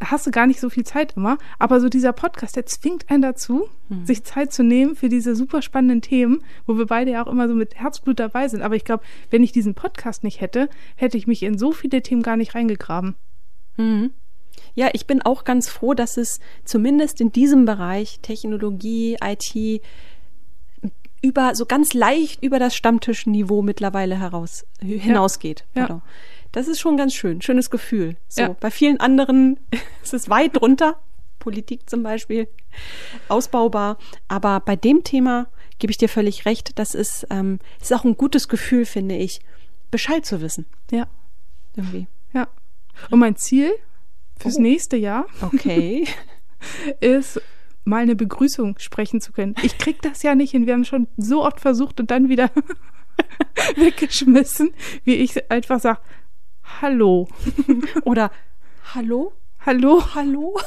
Hast 0.00 0.26
du 0.26 0.30
gar 0.30 0.46
nicht 0.46 0.60
so 0.60 0.70
viel 0.70 0.84
Zeit 0.84 1.16
immer. 1.16 1.38
Aber 1.58 1.80
so 1.80 1.88
dieser 1.88 2.12
Podcast, 2.12 2.56
der 2.56 2.66
zwingt 2.66 3.10
einen 3.10 3.22
dazu, 3.22 3.68
sich 4.04 4.24
Zeit 4.24 4.52
zu 4.52 4.62
nehmen 4.62 4.96
für 4.96 5.08
diese 5.08 5.34
super 5.34 5.62
spannenden 5.62 6.02
Themen, 6.02 6.42
wo 6.66 6.76
wir 6.76 6.86
beide 6.86 7.10
ja 7.12 7.24
auch 7.24 7.30
immer 7.30 7.48
so 7.48 7.54
mit 7.54 7.74
Herzblut 7.76 8.20
dabei 8.20 8.48
sind. 8.48 8.62
Aber 8.62 8.76
ich 8.76 8.84
glaube, 8.84 9.02
wenn 9.30 9.42
ich 9.42 9.52
diesen 9.52 9.74
Podcast 9.74 10.24
nicht 10.24 10.40
hätte, 10.40 10.68
hätte 10.94 11.16
ich 11.16 11.26
mich 11.26 11.42
in 11.42 11.56
so 11.56 11.72
viele 11.72 12.02
Themen 12.02 12.22
gar 12.22 12.36
nicht 12.36 12.54
reingegraben. 12.54 13.14
Mhm. 13.76 14.10
Ja, 14.74 14.90
ich 14.92 15.06
bin 15.06 15.22
auch 15.22 15.44
ganz 15.44 15.68
froh, 15.68 15.94
dass 15.94 16.16
es 16.16 16.40
zumindest 16.64 17.20
in 17.20 17.32
diesem 17.32 17.64
Bereich 17.64 18.20
Technologie, 18.20 19.16
IT 19.22 19.82
über 21.20 21.54
so 21.54 21.66
ganz 21.66 21.94
leicht 21.94 22.42
über 22.42 22.58
das 22.58 22.76
Stammtischniveau 22.76 23.62
mittlerweile 23.62 24.18
heraus 24.18 24.64
hinausgeht. 24.80 25.64
Ja. 25.74 26.00
Das 26.52 26.66
ist 26.68 26.80
schon 26.80 26.96
ganz 26.96 27.14
schön, 27.14 27.42
schönes 27.42 27.70
Gefühl. 27.70 28.16
So, 28.28 28.42
Ja. 28.42 28.56
bei 28.60 28.70
vielen 28.70 29.00
anderen 29.00 29.58
ist 30.02 30.14
es 30.14 30.28
weit 30.30 30.56
drunter, 30.60 30.98
Politik 31.38 31.88
zum 31.88 32.02
Beispiel, 32.02 32.48
ausbaubar. 33.28 33.98
Aber 34.28 34.60
bei 34.60 34.76
dem 34.76 35.04
Thema 35.04 35.46
gebe 35.78 35.90
ich 35.90 35.98
dir 35.98 36.08
völlig 36.08 36.46
recht. 36.46 36.78
Das 36.78 36.94
ist, 36.94 37.26
ähm, 37.30 37.58
ist 37.80 37.92
auch 37.92 38.04
ein 38.04 38.16
gutes 38.16 38.48
Gefühl, 38.48 38.84
finde 38.86 39.16
ich, 39.16 39.40
Bescheid 39.90 40.24
zu 40.26 40.40
wissen. 40.40 40.66
Ja, 40.90 41.06
Irgendwie. 41.76 42.06
ja. 42.32 42.48
Und 43.10 43.20
mein 43.20 43.36
Ziel 43.36 43.72
fürs 44.38 44.56
Oh. 44.56 44.60
nächste 44.62 44.96
Jahr 44.96 45.26
Okay. 45.40 46.06
ist, 47.00 47.40
mal 47.84 48.02
eine 48.02 48.16
Begrüßung 48.16 48.78
sprechen 48.78 49.20
zu 49.20 49.32
können. 49.32 49.54
Ich 49.62 49.78
krieg 49.78 50.02
das 50.02 50.22
ja 50.22 50.34
nicht 50.34 50.50
hin. 50.50 50.66
Wir 50.66 50.74
haben 50.74 50.84
schon 50.84 51.06
so 51.16 51.44
oft 51.44 51.60
versucht 51.60 52.00
und 52.00 52.10
dann 52.10 52.28
wieder 52.28 52.50
weggeschmissen, 53.76 54.72
wie 55.04 55.14
ich 55.14 55.50
einfach 55.50 55.80
sage, 55.80 56.00
hallo, 56.80 57.28
Oder 58.04 58.30
Hallo? 58.94 59.32
hallo, 59.60 60.02
Hallo? 60.14 60.58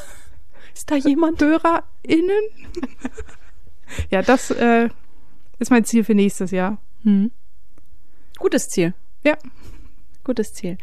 Ist 0.73 0.89
da 0.91 0.95
jemand? 0.95 1.41
HörerInnen. 1.41 2.43
ja, 4.09 4.21
das 4.21 4.51
äh, 4.51 4.89
ist 5.59 5.71
mein 5.71 5.85
Ziel 5.85 6.03
für 6.03 6.15
nächstes 6.15 6.51
Jahr. 6.51 6.77
Hm. 7.03 7.31
Gutes 8.37 8.69
Ziel. 8.69 8.93
Ja, 9.23 9.37
Gutes 10.23 10.53
Ziel. 10.53 10.77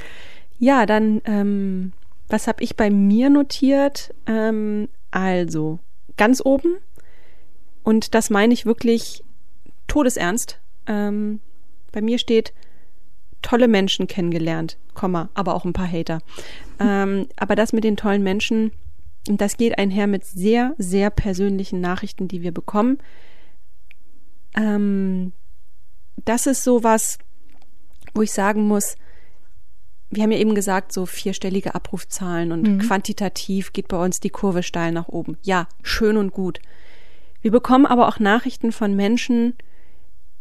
Ja, 0.59 0.85
dann, 0.87 1.23
ähm, 1.25 1.93
was 2.29 2.49
habe 2.49 2.63
ich 2.63 2.77
bei 2.77 2.91
mir 2.91 3.31
notiert? 3.31 4.15
Ähm, 4.27 4.89
also, 5.11 5.79
ganz 6.17 6.43
oben, 6.45 6.77
und 7.85 8.15
das 8.15 8.31
meine 8.31 8.53
ich 8.53 8.67
wirklich 8.67 9.25
todesernst, 9.87 10.61
ähm, 10.87 11.41
bei 11.93 12.03
mir 12.03 12.19
steht, 12.19 12.53
tolle 13.42 13.68
Menschen 13.68 14.07
kennengelernt, 14.07 14.78
Komma, 14.95 15.28
aber 15.35 15.54
auch 15.54 15.64
ein 15.64 15.73
paar 15.73 15.90
Hater. 15.90 16.21
ähm, 16.80 17.26
aber 17.37 17.54
das 17.57 17.73
mit 17.73 17.85
den 17.85 17.97
tollen 17.97 18.23
Menschen, 18.23 18.73
das 19.26 19.57
geht 19.57 19.78
einher 19.78 20.07
mit 20.07 20.25
sehr, 20.25 20.75
sehr 20.78 21.11
persönlichen 21.11 21.80
Nachrichten, 21.80 22.28
die 22.28 22.42
wir 22.42 22.52
bekommen. 22.52 22.99
Ähm, 24.57 25.33
das 26.25 26.47
ist 26.47 26.64
sowas, 26.64 27.18
wo 28.14 28.23
ich 28.23 28.33
sagen 28.33 28.66
muss, 28.66 28.97
wir 30.11 30.23
haben 30.23 30.33
ja 30.33 30.38
eben 30.38 30.54
gesagt, 30.54 30.92
so 30.92 31.04
vierstellige 31.04 31.75
Abrufzahlen 31.75 32.50
und 32.52 32.62
Mhm. 32.62 32.78
quantitativ 32.78 33.73
geht 33.75 33.88
bei 33.88 34.02
uns 34.02 34.21
die 34.21 34.30
Kurve 34.30 34.62
steil 34.62 34.90
nach 34.92 35.09
oben. 35.09 35.37
Ja, 35.42 35.68
schön 35.83 36.16
und 36.16 36.33
gut. 36.33 36.61
Wir 37.42 37.50
bekommen 37.50 37.85
aber 37.87 38.09
auch 38.09 38.18
Nachrichten 38.18 38.73
von 38.73 38.97
Menschen, 38.97 39.54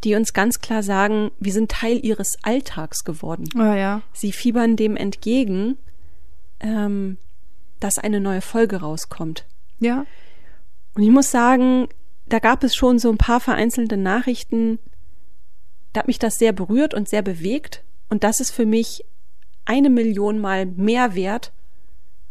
die 0.04 0.16
uns 0.16 0.34
ganz 0.34 0.60
klar 0.62 0.84
sagen, 0.84 1.32
wir 1.40 1.52
sind 1.54 1.72
Teil 1.72 2.04
ihres 2.04 2.38
Alltags 2.44 3.04
geworden. 3.04 3.50
ah, 3.58 3.76
ja, 3.76 4.02
Sie 4.14 4.32
fiebern 4.32 4.76
dem 4.76 4.96
entgegen, 4.96 5.78
ähm, 6.60 7.18
dass 7.80 7.98
eine 7.98 8.20
neue 8.20 8.42
Folge 8.42 8.78
rauskommt. 8.78 9.46
ja, 9.80 10.06
Und 10.96 11.04
ich 11.04 11.10
muss 11.10 11.32
sagen, 11.32 11.88
da 12.28 12.40
gab 12.40 12.64
es 12.64 12.76
schon 12.76 13.00
so 13.00 13.10
ein 13.10 13.18
paar 13.18 13.40
vereinzelte 13.40 13.98
Nachrichten, 13.98 14.80
da 15.94 16.00
hat 16.02 16.08
mich 16.08 16.20
das 16.20 16.38
sehr 16.38 16.54
berührt 16.54 16.94
und 16.94 17.08
sehr 17.10 17.22
bewegt. 17.22 17.84
Und 18.10 18.24
das 18.24 18.40
ist 18.40 18.52
für 18.52 18.66
mich 18.66 19.04
eine 19.66 19.90
Million 19.90 20.40
Mal 20.40 20.66
mehr 20.66 21.16
wert, 21.16 21.52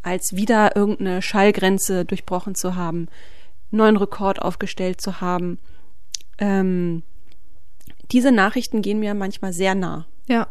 als 0.02 0.36
wieder 0.36 0.76
irgendeine 0.76 1.20
Schallgrenze 1.20 2.04
durchbrochen 2.04 2.54
zu 2.54 2.76
haben, 2.76 3.08
neuen 3.70 3.96
Rekord 3.96 4.40
aufgestellt 4.40 5.00
zu 5.00 5.20
haben. 5.20 5.58
Ähm, 6.38 7.02
diese 8.12 8.32
Nachrichten 8.32 8.82
gehen 8.82 8.98
mir 9.00 9.14
manchmal 9.14 9.52
sehr 9.52 9.74
nah. 9.74 10.06
ja, 10.26 10.46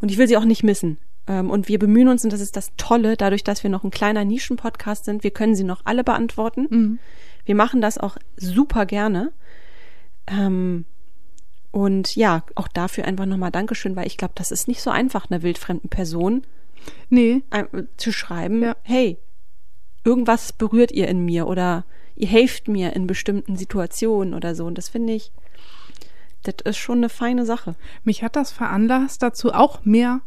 Und 0.00 0.10
ich 0.10 0.18
will 0.18 0.28
sie 0.28 0.36
auch 0.36 0.44
nicht 0.44 0.62
missen. 0.64 0.98
Ähm, 1.26 1.50
Und 1.50 1.68
wir 1.68 1.78
bemühen 1.78 2.08
uns, 2.08 2.24
und 2.24 2.32
das 2.32 2.40
ist 2.40 2.56
das 2.56 2.70
Tolle, 2.76 3.16
dadurch, 3.16 3.44
dass 3.44 3.62
wir 3.62 3.70
noch 3.70 3.84
ein 3.84 3.90
kleiner 3.90 4.24
Nischenpodcast 4.24 5.04
sind, 5.04 5.24
wir 5.24 5.30
können 5.30 5.54
sie 5.54 5.64
noch 5.64 5.82
alle 5.84 6.04
beantworten. 6.04 6.66
mhm. 6.70 6.98
Wir 7.46 7.54
machen 7.54 7.80
das 7.82 7.98
auch 7.98 8.16
super 8.36 8.86
gerne. 8.86 9.30
Ähm, 10.26 10.86
und 11.70 12.16
ja, 12.16 12.44
auch 12.54 12.68
dafür 12.68 13.04
einfach 13.04 13.26
nochmal 13.26 13.50
Dankeschön, 13.50 13.96
weil 13.96 14.06
ich 14.06 14.16
glaube, 14.16 14.32
das 14.36 14.50
ist 14.50 14.68
nicht 14.68 14.80
so 14.80 14.90
einfach, 14.90 15.30
einer 15.30 15.42
wildfremden 15.42 15.90
Person 15.90 16.42
nee, 17.10 17.42
zu 17.96 18.12
schreiben, 18.12 18.62
Ja. 18.62 18.76
hey, 18.82 19.18
irgendwas 20.04 20.52
berührt 20.52 20.92
ihr 20.92 21.08
in 21.08 21.24
mir 21.24 21.46
oder 21.46 21.84
ihr 22.16 22.28
helft 22.28 22.68
mir 22.68 22.94
in 22.94 23.06
bestimmten 23.06 23.56
Situationen 23.56 24.34
oder 24.34 24.54
so. 24.54 24.64
Und 24.66 24.78
das 24.78 24.88
finde 24.88 25.14
ich, 25.14 25.32
das 26.44 26.56
ist 26.64 26.76
schon 26.76 26.98
eine 26.98 27.08
feine 27.08 27.44
Sache. 27.44 27.74
mich 28.04 28.22
hat 28.22 28.36
das 28.36 28.52
veranlasst, 28.52 29.22
dazu 29.22 29.52
auch 29.52 29.84
mehr 29.84 30.20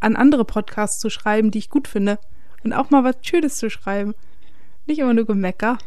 an 0.00 0.16
andere 0.16 0.44
Podcasts 0.44 0.98
zu 0.98 1.10
schreiben, 1.10 1.50
die 1.50 1.58
ich 1.58 1.70
gut 1.70 1.86
finde. 1.86 2.18
Und 2.64 2.72
auch 2.72 2.90
mal 2.90 3.04
was 3.04 3.16
Schönes 3.22 3.56
zu 3.56 3.70
schreiben. 3.70 4.14
Nicht 4.86 4.98
immer 4.98 5.14
nur 5.14 5.26
Gemecker. 5.26 5.78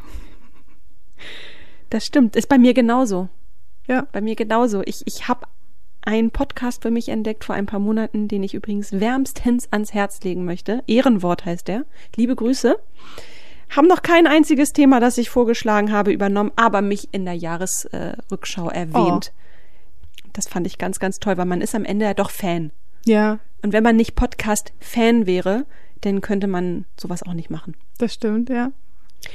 Das 1.90 2.06
stimmt. 2.06 2.36
Ist 2.36 2.50
bei 2.50 2.58
mir 2.58 2.74
genauso. 2.74 3.30
Ja, 3.88 4.08
Bei 4.12 4.22
mir 4.22 4.36
genauso. 4.36 4.82
Ich, 4.86 5.06
ich 5.06 5.28
habe 5.28 5.46
einen 6.02 6.32
Podcast 6.32 6.84
für 6.84 6.92
mich 6.92 7.10
entdeckt 7.10 7.44
vor 7.44 7.56
ein 7.56 7.66
paar 7.66 7.80
Monaten, 7.80 8.28
den 8.28 8.44
ich 8.44 8.54
übrigens 8.54 8.92
wärmstens 8.94 9.68
ans 9.72 9.94
Herz 9.94 10.22
legen 10.24 10.46
möchte. 10.46 10.84
Ehrenwort 10.88 11.46
heißt 11.46 11.68
der. 11.68 11.86
Liebe 12.16 12.36
Grüße. 12.36 12.78
Haben 13.76 13.88
noch 13.88 14.02
kein 14.02 14.28
einziges 14.28 14.74
Thema, 14.74 15.00
das 15.00 15.18
ich 15.18 15.30
vorgeschlagen 15.30 15.92
habe, 15.92 16.12
übernommen, 16.12 16.52
aber 16.56 16.82
mich 16.82 17.14
in 17.14 17.26
der 17.26 17.34
Jahresrückschau 17.34 18.70
erwähnt. 18.70 19.34
Das 20.34 20.48
fand 20.48 20.68
ich 20.68 20.78
ganz, 20.78 21.00
ganz 21.00 21.20
toll, 21.20 21.38
weil 21.38 21.46
man 21.46 21.62
ist 21.62 21.76
am 21.76 21.86
Ende 21.86 22.06
ja 22.06 22.14
doch 22.14 22.32
Fan. 22.32 22.72
ja, 23.06 23.40
Und 23.62 23.72
wenn 23.72 23.84
man 23.84 23.96
nicht 23.96 24.16
Podcast-Fan 24.16 25.26
wäre, 25.26 25.66
dann 26.02 26.22
könnte 26.22 26.48
man 26.48 26.86
sowas 27.00 27.24
auch 27.24 27.34
nicht 27.34 27.50
machen. 27.50 27.76
das 27.98 28.14
stimmt, 28.14 28.50
ja. 28.50 28.72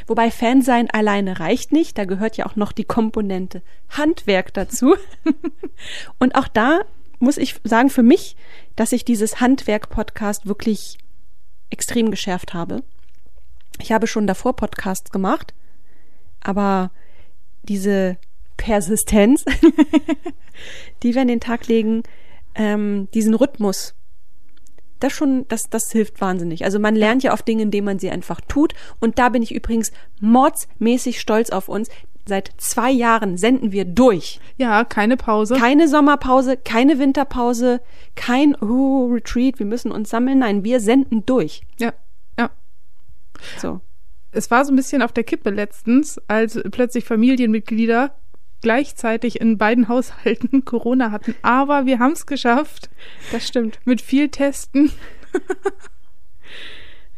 Wobei 0.07 0.31
Fan 0.31 0.61
sein 0.61 0.91
alleine 0.91 1.41
reicht 1.41 1.73
nicht, 1.73 1.97
da 1.97 2.05
gehört 2.05 2.37
ja 2.37 2.45
auch 2.45 2.57
noch 2.57 2.73
die 2.73 2.85
Komponente 2.85 3.63
Handwerk 3.89 4.53
dazu. 4.53 4.95
Und 6.19 6.35
auch 6.35 6.49
da 6.49 6.81
muss 7.19 7.39
ich 7.39 7.57
sagen 7.65 7.89
für 7.89 8.03
mich, 8.03 8.37
dass 8.77 8.93
ich 8.93 9.05
dieses 9.05 9.41
Handwerk-Podcast 9.41 10.47
wirklich 10.47 10.99
extrem 11.71 12.11
geschärft 12.11 12.53
habe. 12.53 12.83
Ich 13.81 13.93
habe 13.93 14.07
schon 14.07 14.27
davor 14.27 14.57
Podcasts 14.57 15.11
gemacht, 15.11 15.55
aber 16.41 16.91
diese 17.63 18.19
Persistenz, 18.59 19.47
die 21.03 21.15
wir 21.15 21.23
an 21.23 21.29
den 21.29 21.41
Tag 21.41 21.67
legen, 21.67 22.03
ähm, 22.55 23.09
diesen 23.15 23.33
Rhythmus, 23.33 23.95
das 25.01 25.13
schon, 25.13 25.47
das, 25.49 25.71
das 25.71 25.91
hilft 25.93 26.21
wahnsinnig. 26.21 26.65
Also 26.65 26.79
man 26.79 26.95
lernt 26.95 27.23
ja 27.23 27.33
auf 27.33 27.43
Dinge, 27.43 27.63
indem 27.63 27.85
man 27.85 27.99
sie 27.99 28.11
einfach 28.11 28.41
tut. 28.43 28.75
Und 29.01 29.19
da 29.19 29.29
bin 29.31 29.43
ich 29.43 29.55
übrigens 29.55 29.93
mordsmäßig 30.21 31.21
stolz 31.21 31.51
auf 31.51 31.69
uns. 31.69 31.89
Seit 32.27 32.53
zwei 32.59 32.91
Jahren 32.91 33.39
senden 33.39 33.73
wir 33.73 33.87
durch. 33.87 34.39
Ja, 34.59 34.85
keine 34.85 35.17
Pause. 35.17 35.55
Keine 35.55 35.89
Sommerpause, 35.89 36.59
keine 36.59 36.99
Winterpause, 36.99 37.81
kein 38.17 38.55
oh, 38.57 39.07
Retreat, 39.07 39.59
wir 39.59 39.67
müssen 39.67 39.93
uns 39.93 40.11
sammeln. 40.11 40.41
Nein, 40.41 40.63
wir 40.65 40.81
senden 40.81 41.25
durch. 41.25 41.63
ja, 41.79 41.93
ja. 42.39 42.51
So. 43.59 43.81
Es 44.31 44.51
war 44.51 44.65
so 44.67 44.73
ein 44.73 44.77
bisschen 44.77 45.01
auf 45.01 45.13
der 45.13 45.25
Kippe 45.25 45.49
letztens, 45.49 46.21
als 46.29 46.61
plötzlich 46.71 47.07
Familienmitglieder 47.07 48.15
gleichzeitig 48.61 49.41
in 49.41 49.59
beiden 49.59 49.89
Haushalten 49.89 50.65
Corona 50.65 51.11
hatten. 51.11 51.35
Aber 51.43 51.87
wir 51.87 51.99
haben 51.99 52.13
es 52.13 52.27
geschafft. 52.27 52.91
Das 53.33 53.47
stimmt. 53.47 53.79
Mit 53.85 54.01
viel 54.01 54.29
Testen. 54.29 54.93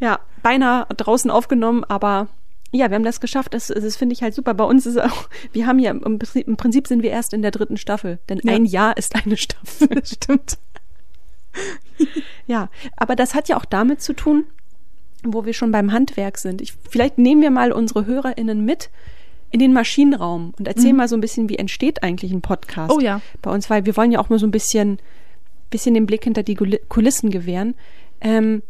Ja, 0.01 0.21
beinahe 0.43 0.87
draußen 0.97 1.31
aufgenommen, 1.31 1.85
aber 1.85 2.29
ja, 2.73 2.89
wir 2.89 2.95
haben 2.95 3.05
das 3.05 3.21
geschafft. 3.21 3.53
Das, 3.53 3.67
das 3.67 3.97
finde 3.97 4.15
ich 4.15 4.23
halt 4.23 4.35
super. 4.35 4.55
Bei 4.55 4.65
uns 4.65 4.87
ist 4.87 4.99
auch, 4.99 5.29
wir 5.53 5.67
haben 5.67 5.79
ja 5.79 5.91
im 5.91 6.19
Prinzip, 6.19 6.49
im 6.49 6.57
Prinzip 6.57 6.87
sind 6.87 7.03
wir 7.03 7.11
erst 7.11 7.35
in 7.35 7.43
der 7.43 7.51
dritten 7.51 7.77
Staffel, 7.77 8.19
denn 8.29 8.41
Ja. 8.43 8.53
ein 8.55 8.65
Jahr 8.65 8.97
ist 8.97 9.15
eine 9.15 9.37
Staffel. 9.37 9.89
Das 9.89 10.11
stimmt. 10.15 10.59
Ja, 12.47 12.71
aber 12.97 13.15
das 13.17 13.35
hat 13.35 13.49
ja 13.49 13.57
auch 13.59 13.65
damit 13.65 14.01
zu 14.01 14.15
tun, 14.15 14.47
wo 15.23 15.45
wir 15.45 15.53
schon 15.53 15.73
beim 15.73 15.93
Handwerk 15.93 16.39
sind. 16.39 16.63
Ich, 16.63 16.73
vielleicht 16.89 17.19
nehmen 17.19 17.43
wir 17.43 17.51
mal 17.51 17.71
unsere 17.73 18.07
HörerInnen 18.07 18.65
mit 18.65 18.89
in 19.51 19.59
den 19.61 19.73
Maschinenraum 19.73 20.53
und 20.59 20.69
erzählen 20.69 20.95
mal 20.97 21.09
so 21.09 21.17
ein 21.17 21.21
bisschen, 21.21 21.49
wie 21.49 21.57
entsteht 21.59 22.03
eigentlich 22.03 22.33
ein 22.33 22.41
Podcast 22.41 22.93
Oh 22.93 23.01
ja. 23.01 23.21
bei 23.43 23.51
uns, 23.51 23.69
weil 23.69 23.85
wir 23.87 23.97
wollen 23.97 24.13
ja 24.13 24.21
auch 24.21 24.29
mal 24.29 24.39
so 24.39 24.47
ein 24.47 24.51
bisschen, 24.53 24.99
bisschen 25.71 25.95
den 25.95 26.07
Blick 26.07 26.25
hinter 26.25 26.43
die 26.43 26.55
Kulissen 26.55 27.31
gewähren. 27.31 27.75
Ähm, 28.21 28.63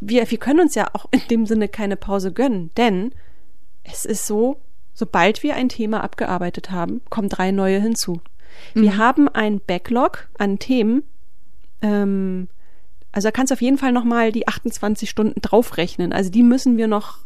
wir, 0.00 0.30
wir 0.30 0.38
können 0.38 0.60
uns 0.60 0.74
ja 0.74 0.88
auch 0.94 1.06
in 1.10 1.20
dem 1.30 1.46
Sinne 1.46 1.68
keine 1.68 1.96
Pause 1.96 2.32
gönnen, 2.32 2.70
denn 2.76 3.12
es 3.84 4.04
ist 4.04 4.26
so, 4.26 4.60
sobald 4.94 5.42
wir 5.42 5.54
ein 5.54 5.68
Thema 5.68 6.02
abgearbeitet 6.02 6.70
haben, 6.70 7.02
kommen 7.10 7.28
drei 7.28 7.50
neue 7.50 7.80
hinzu. 7.80 8.20
Wir 8.74 8.96
haben 8.96 9.28
ein 9.28 9.60
Backlog 9.60 10.28
an 10.38 10.58
Themen, 10.58 11.02
ähm, 11.82 12.48
Also 13.12 13.28
da 13.28 13.32
kannst 13.32 13.50
du 13.50 13.54
auf 13.54 13.60
jeden 13.62 13.76
Fall 13.78 13.92
nochmal 13.92 14.32
die 14.32 14.48
28 14.48 15.10
Stunden 15.10 15.40
draufrechnen. 15.42 16.12
Also 16.14 16.30
die 16.30 16.42
müssen 16.42 16.78
wir 16.78 16.86
noch, 16.88 17.18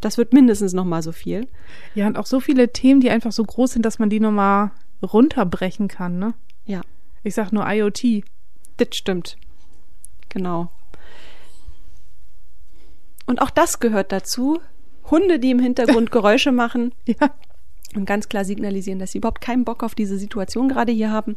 das 0.00 0.18
wird 0.18 0.32
mindestens 0.32 0.72
nochmal 0.72 1.02
so 1.02 1.12
viel. 1.12 1.48
Ja, 1.94 2.06
und 2.06 2.16
auch 2.18 2.26
so 2.26 2.40
viele 2.40 2.72
Themen, 2.72 3.00
die 3.00 3.10
einfach 3.10 3.32
so 3.32 3.42
groß 3.44 3.72
sind, 3.72 3.84
dass 3.84 3.98
man 3.98 4.10
die 4.10 4.20
nochmal 4.20 4.70
runterbrechen 5.02 5.88
kann, 5.88 6.18
ne? 6.18 6.34
Ja. 6.64 6.82
Ich 7.24 7.34
sag 7.34 7.52
nur 7.52 7.66
IoT. 7.68 8.24
Das 8.76 8.88
stimmt. 8.92 9.36
Genau. 10.28 10.68
Und 13.26 13.42
auch 13.42 13.50
das 13.50 13.80
gehört 13.80 14.12
dazu. 14.12 14.60
Hunde, 15.10 15.38
die 15.38 15.50
im 15.50 15.58
Hintergrund 15.58 16.10
Geräusche 16.12 16.52
machen 16.52 16.92
Ja. 17.06 17.30
und 17.94 18.04
ganz 18.06 18.28
klar 18.28 18.44
signalisieren, 18.44 18.98
dass 18.98 19.12
sie 19.12 19.18
überhaupt 19.18 19.40
keinen 19.40 19.64
Bock 19.64 19.82
auf 19.82 19.94
diese 19.94 20.18
Situation 20.18 20.68
gerade 20.68 20.92
hier 20.92 21.10
haben, 21.10 21.36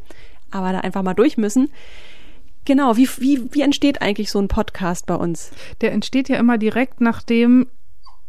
aber 0.51 0.71
da 0.71 0.79
einfach 0.79 1.03
mal 1.03 1.13
durch 1.13 1.37
müssen. 1.37 1.69
Genau, 2.65 2.95
wie, 2.95 3.07
wie, 3.17 3.53
wie 3.53 3.61
entsteht 3.61 4.01
eigentlich 4.01 4.29
so 4.29 4.39
ein 4.39 4.47
Podcast 4.47 5.05
bei 5.07 5.15
uns? 5.15 5.51
Der 5.81 5.93
entsteht 5.93 6.29
ja 6.29 6.37
immer 6.37 6.57
direkt, 6.57 7.01
nachdem 7.01 7.67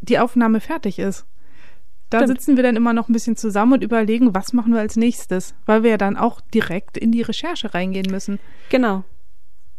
die 0.03 0.19
Aufnahme 0.19 0.61
fertig 0.61 0.99
ist. 0.99 1.25
Da 2.11 2.19
Stimmt. 2.19 2.39
sitzen 2.39 2.57
wir 2.57 2.63
dann 2.63 2.77
immer 2.77 2.93
noch 2.93 3.09
ein 3.09 3.15
bisschen 3.15 3.37
zusammen 3.37 3.73
und 3.73 3.83
überlegen, 3.85 4.35
was 4.35 4.53
machen 4.53 4.75
wir 4.75 4.81
als 4.81 4.97
nächstes, 4.97 5.55
weil 5.65 5.83
wir 5.83 5.91
ja 5.93 5.97
dann 5.97 6.19
auch 6.19 6.43
direkt 6.53 6.99
in 6.99 7.11
die 7.11 7.23
Recherche 7.23 7.73
reingehen 7.73 8.11
müssen. 8.11 8.39
Genau. 8.69 9.05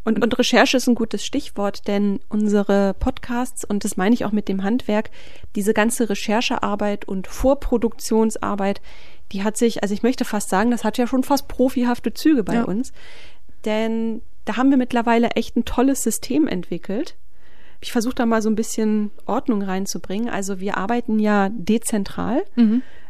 Und, 0.06 0.22
und 0.22 0.38
Recherche 0.38 0.76
ist 0.78 0.88
ein 0.88 0.96
gutes 0.96 1.24
Stichwort, 1.24 1.88
denn 1.88 2.20
unsere 2.28 2.94
Podcasts, 2.96 3.64
und 3.64 3.86
das 3.86 3.96
meine 3.96 4.14
ich 4.16 4.26
auch 4.26 4.32
mit 4.34 4.50
dem 4.50 4.64
Handwerk, 4.64 5.12
diese 5.56 5.74
ganze 5.74 6.10
Recherchearbeit 6.10 7.06
und 7.08 7.28
Vorproduktionsarbeit, 7.28 8.82
die 9.32 9.44
hat 9.44 9.56
sich, 9.56 9.82
also 9.82 9.94
ich 9.94 10.04
möchte 10.04 10.26
fast 10.26 10.50
sagen, 10.50 10.72
das 10.72 10.84
hat 10.84 10.98
ja 10.98 11.08
schon 11.08 11.24
fast 11.24 11.48
profihafte 11.48 12.14
Züge 12.14 12.44
bei 12.44 12.56
Ja. 12.56 12.64
uns. 12.64 12.92
Denn 13.64 14.22
da 14.46 14.58
haben 14.58 14.72
wir 14.72 14.78
mittlerweile 14.78 15.30
echt 15.32 15.56
ein 15.56 15.66
tolles 15.66 16.04
System 16.04 16.48
entwickelt. 16.48 17.16
Ich 17.84 17.92
versuche 17.92 18.16
da 18.16 18.26
mal 18.26 18.42
so 18.42 18.50
ein 18.50 18.56
bisschen 18.56 19.12
Ordnung 19.26 19.62
reinzubringen. 19.62 20.30
Also 20.30 20.60
wir 20.60 20.78
arbeiten 20.78 21.20
ja 21.20 21.50
dezentral. 21.50 22.44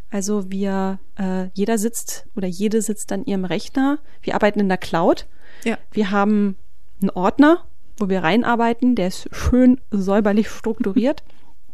Also 0.10 0.52
wir, 0.52 1.00
äh, 1.18 1.50
jeder 1.54 1.78
sitzt 1.78 2.28
oder 2.36 2.48
jede 2.48 2.82
sitzt 2.82 3.12
an 3.12 3.26
ihrem 3.26 3.46
Rechner. 3.46 4.00
Wir 4.22 4.36
arbeiten 4.36 4.60
in 4.60 4.70
der 4.70 4.78
Cloud. 4.78 5.28
Ja. 5.64 5.78
Wir 5.92 6.12
haben 6.12 6.56
einen 7.02 7.12
Ordner, 7.12 7.66
wo 7.98 8.10
wir 8.10 8.24
reinarbeiten, 8.24 8.96
der 8.96 9.08
ist 9.10 9.28
schön 9.32 9.80
säuberlich 9.92 10.50
strukturiert. 10.50 11.24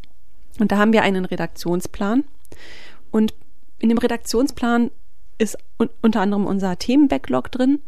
Und 0.59 0.71
da 0.71 0.77
haben 0.77 0.93
wir 0.93 1.03
einen 1.03 1.25
Redaktionsplan. 1.25 2.25
Und 3.11 3.33
in 3.79 3.89
dem 3.89 3.97
Redaktionsplan 3.97 4.91
ist 5.37 5.57
un 5.77 5.89
unter 6.01 6.19
anderem 6.19 6.45
unser 6.45 6.77
Themenbacklog 6.77 7.49
drin. 7.51 7.81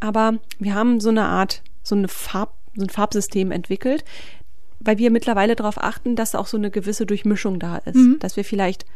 Aber 0.00 0.34
wir 0.58 0.74
haben 0.74 1.00
so 1.00 1.08
eine 1.08 1.24
Art, 1.24 1.62
so 1.82 1.94
eine 1.94 2.08
Farb, 2.08 2.54
so 2.78 2.86
ein 2.86 2.90
Farbsystem 2.90 3.50
entwickelt, 3.50 4.04
weil 4.80 4.98
wir 4.98 5.10
mittlerweile 5.10 5.56
darauf 5.56 5.82
achten, 5.82 6.16
dass 6.16 6.34
auch 6.34 6.46
so 6.46 6.56
eine 6.56 6.70
gewisse 6.70 7.06
Durchmischung 7.06 7.58
da 7.58 7.78
ist. 7.78 7.98
Dass 8.20 8.36
wir 8.36 8.44
vielleicht 8.44 8.86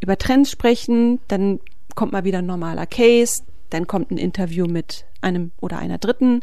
über 0.00 0.16
Trends 0.18 0.50
sprechen, 0.50 1.20
dann 1.28 1.60
kommt 1.94 2.12
mal 2.12 2.24
wieder 2.24 2.38
ein 2.38 2.46
normaler 2.46 2.86
Case, 2.86 3.42
dann 3.70 3.86
kommt 3.86 4.10
ein 4.10 4.18
Interview 4.18 4.66
mit 4.66 5.04
einem 5.20 5.50
oder 5.60 5.78
einer 5.78 5.98
Dritten, 5.98 6.40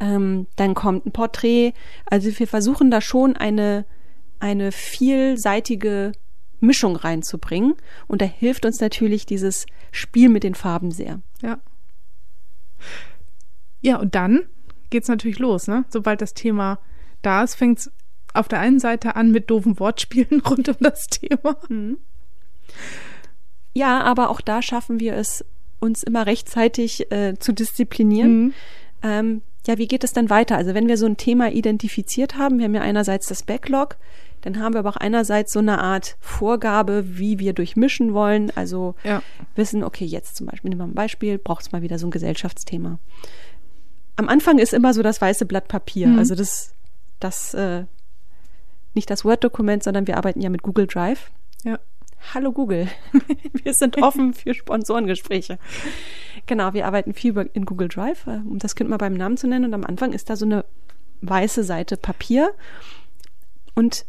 ähm, 0.00 0.46
dann 0.56 0.74
kommt 0.74 1.06
ein 1.06 1.12
Porträt. 1.12 1.72
Also 2.06 2.38
wir 2.38 2.46
versuchen 2.46 2.90
da 2.90 3.00
schon 3.00 3.36
eine, 3.36 3.84
eine 4.38 4.72
vielseitige 4.72 6.12
Mischung 6.60 6.96
reinzubringen. 6.96 7.74
Und 8.06 8.22
da 8.22 8.26
hilft 8.26 8.64
uns 8.64 8.80
natürlich 8.80 9.26
dieses 9.26 9.66
Spiel 9.90 10.28
mit 10.28 10.44
den 10.44 10.54
Farben 10.54 10.90
sehr. 10.90 11.20
Ja. 11.42 11.58
Ja, 13.80 13.96
und 13.96 14.14
dann 14.14 14.46
geht's 14.92 15.08
natürlich 15.08 15.40
los, 15.40 15.66
ne? 15.66 15.84
Sobald 15.88 16.20
das 16.20 16.34
Thema 16.34 16.78
da 17.22 17.42
ist, 17.42 17.56
fängt's 17.56 17.90
auf 18.34 18.46
der 18.48 18.60
einen 18.60 18.78
Seite 18.78 19.16
an 19.16 19.30
mit 19.32 19.50
doofen 19.50 19.78
Wortspielen 19.80 20.40
rund 20.48 20.68
um 20.68 20.76
das 20.80 21.08
Thema. 21.08 21.56
Ja, 23.74 24.02
aber 24.02 24.30
auch 24.30 24.40
da 24.40 24.62
schaffen 24.62 25.00
wir 25.00 25.14
es, 25.14 25.44
uns 25.80 26.02
immer 26.02 26.26
rechtzeitig 26.26 27.10
äh, 27.10 27.34
zu 27.38 27.52
disziplinieren. 27.52 28.44
Mhm. 28.44 28.54
Ähm, 29.02 29.42
ja, 29.66 29.78
wie 29.78 29.88
geht 29.88 30.04
es 30.04 30.12
dann 30.12 30.30
weiter? 30.30 30.56
Also 30.56 30.74
wenn 30.74 30.88
wir 30.88 30.96
so 30.96 31.06
ein 31.06 31.16
Thema 31.16 31.50
identifiziert 31.50 32.36
haben, 32.36 32.58
wir 32.58 32.64
haben 32.64 32.74
ja 32.74 32.82
einerseits 32.82 33.26
das 33.28 33.42
Backlog, 33.42 33.96
dann 34.42 34.58
haben 34.58 34.74
wir 34.74 34.80
aber 34.80 34.90
auch 34.90 34.96
einerseits 34.96 35.52
so 35.52 35.60
eine 35.60 35.78
Art 35.80 36.16
Vorgabe, 36.20 37.04
wie 37.18 37.38
wir 37.38 37.52
durchmischen 37.52 38.12
wollen. 38.12 38.50
Also 38.56 38.94
Ja. 39.04 39.22
wissen, 39.54 39.84
okay, 39.84 40.04
jetzt 40.04 40.36
zum 40.36 40.46
Beispiel, 40.46 40.70
nehmen 40.70 40.80
wir 40.80 40.86
mal 40.86 40.92
ein 40.92 40.96
Beispiel, 40.96 41.38
braucht 41.38 41.62
es 41.62 41.72
mal 41.72 41.82
wieder 41.82 41.98
so 41.98 42.08
ein 42.08 42.10
Gesellschaftsthema. 42.10 42.98
Am 44.16 44.28
Anfang 44.28 44.58
ist 44.58 44.72
immer 44.74 44.92
so 44.94 45.02
das 45.02 45.20
weiße 45.20 45.46
Blatt 45.46 45.68
Papier. 45.68 46.08
Mhm. 46.08 46.18
Also 46.18 46.34
das, 46.34 46.74
das, 47.20 47.54
äh, 47.54 47.84
nicht 48.94 49.08
das 49.10 49.24
Word-Dokument, 49.24 49.82
sondern 49.82 50.06
wir 50.06 50.16
arbeiten 50.16 50.40
ja 50.40 50.50
mit 50.50 50.62
Google 50.62 50.86
Drive. 50.86 51.30
Ja. 51.64 51.78
Hallo 52.34 52.52
Google, 52.52 52.88
wir 53.64 53.74
sind 53.74 54.00
offen 54.00 54.32
für 54.32 54.54
Sponsorengespräche. 54.54 55.58
Genau, 56.46 56.72
wir 56.72 56.86
arbeiten 56.86 57.14
viel 57.14 57.50
in 57.52 57.64
Google 57.64 57.88
Drive, 57.88 58.26
äh, 58.28 58.40
um 58.48 58.58
das 58.60 58.76
Kind 58.76 58.88
mal 58.90 58.96
beim 58.98 59.14
Namen 59.14 59.36
zu 59.36 59.48
nennen. 59.48 59.64
Und 59.64 59.74
am 59.74 59.84
Anfang 59.84 60.12
ist 60.12 60.30
da 60.30 60.36
so 60.36 60.44
eine 60.44 60.64
weiße 61.22 61.64
Seite 61.64 61.96
Papier. 61.96 62.52
Und 63.74 64.04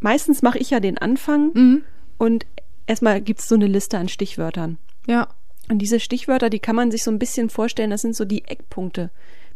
meistens 0.00 0.40
mache 0.40 0.58
ich 0.58 0.70
ja 0.70 0.80
den 0.80 0.96
Anfang 0.96 1.50
Mhm. 1.52 1.82
und 2.16 2.46
erstmal 2.86 3.20
gibt 3.20 3.40
es 3.40 3.48
so 3.48 3.56
eine 3.56 3.66
Liste 3.66 3.98
an 3.98 4.08
Stichwörtern. 4.08 4.78
Ja. 5.06 5.28
Und 5.70 5.78
diese 5.78 6.00
Stichwörter, 6.00 6.50
die 6.50 6.58
kann 6.58 6.74
man 6.74 6.90
sich 6.90 7.04
so 7.04 7.12
ein 7.12 7.20
bisschen 7.20 7.48
vorstellen, 7.48 7.90
das 7.90 8.02
sind 8.02 8.16
so 8.16 8.24
die 8.24 8.44
Eckpunkte, 8.44 9.10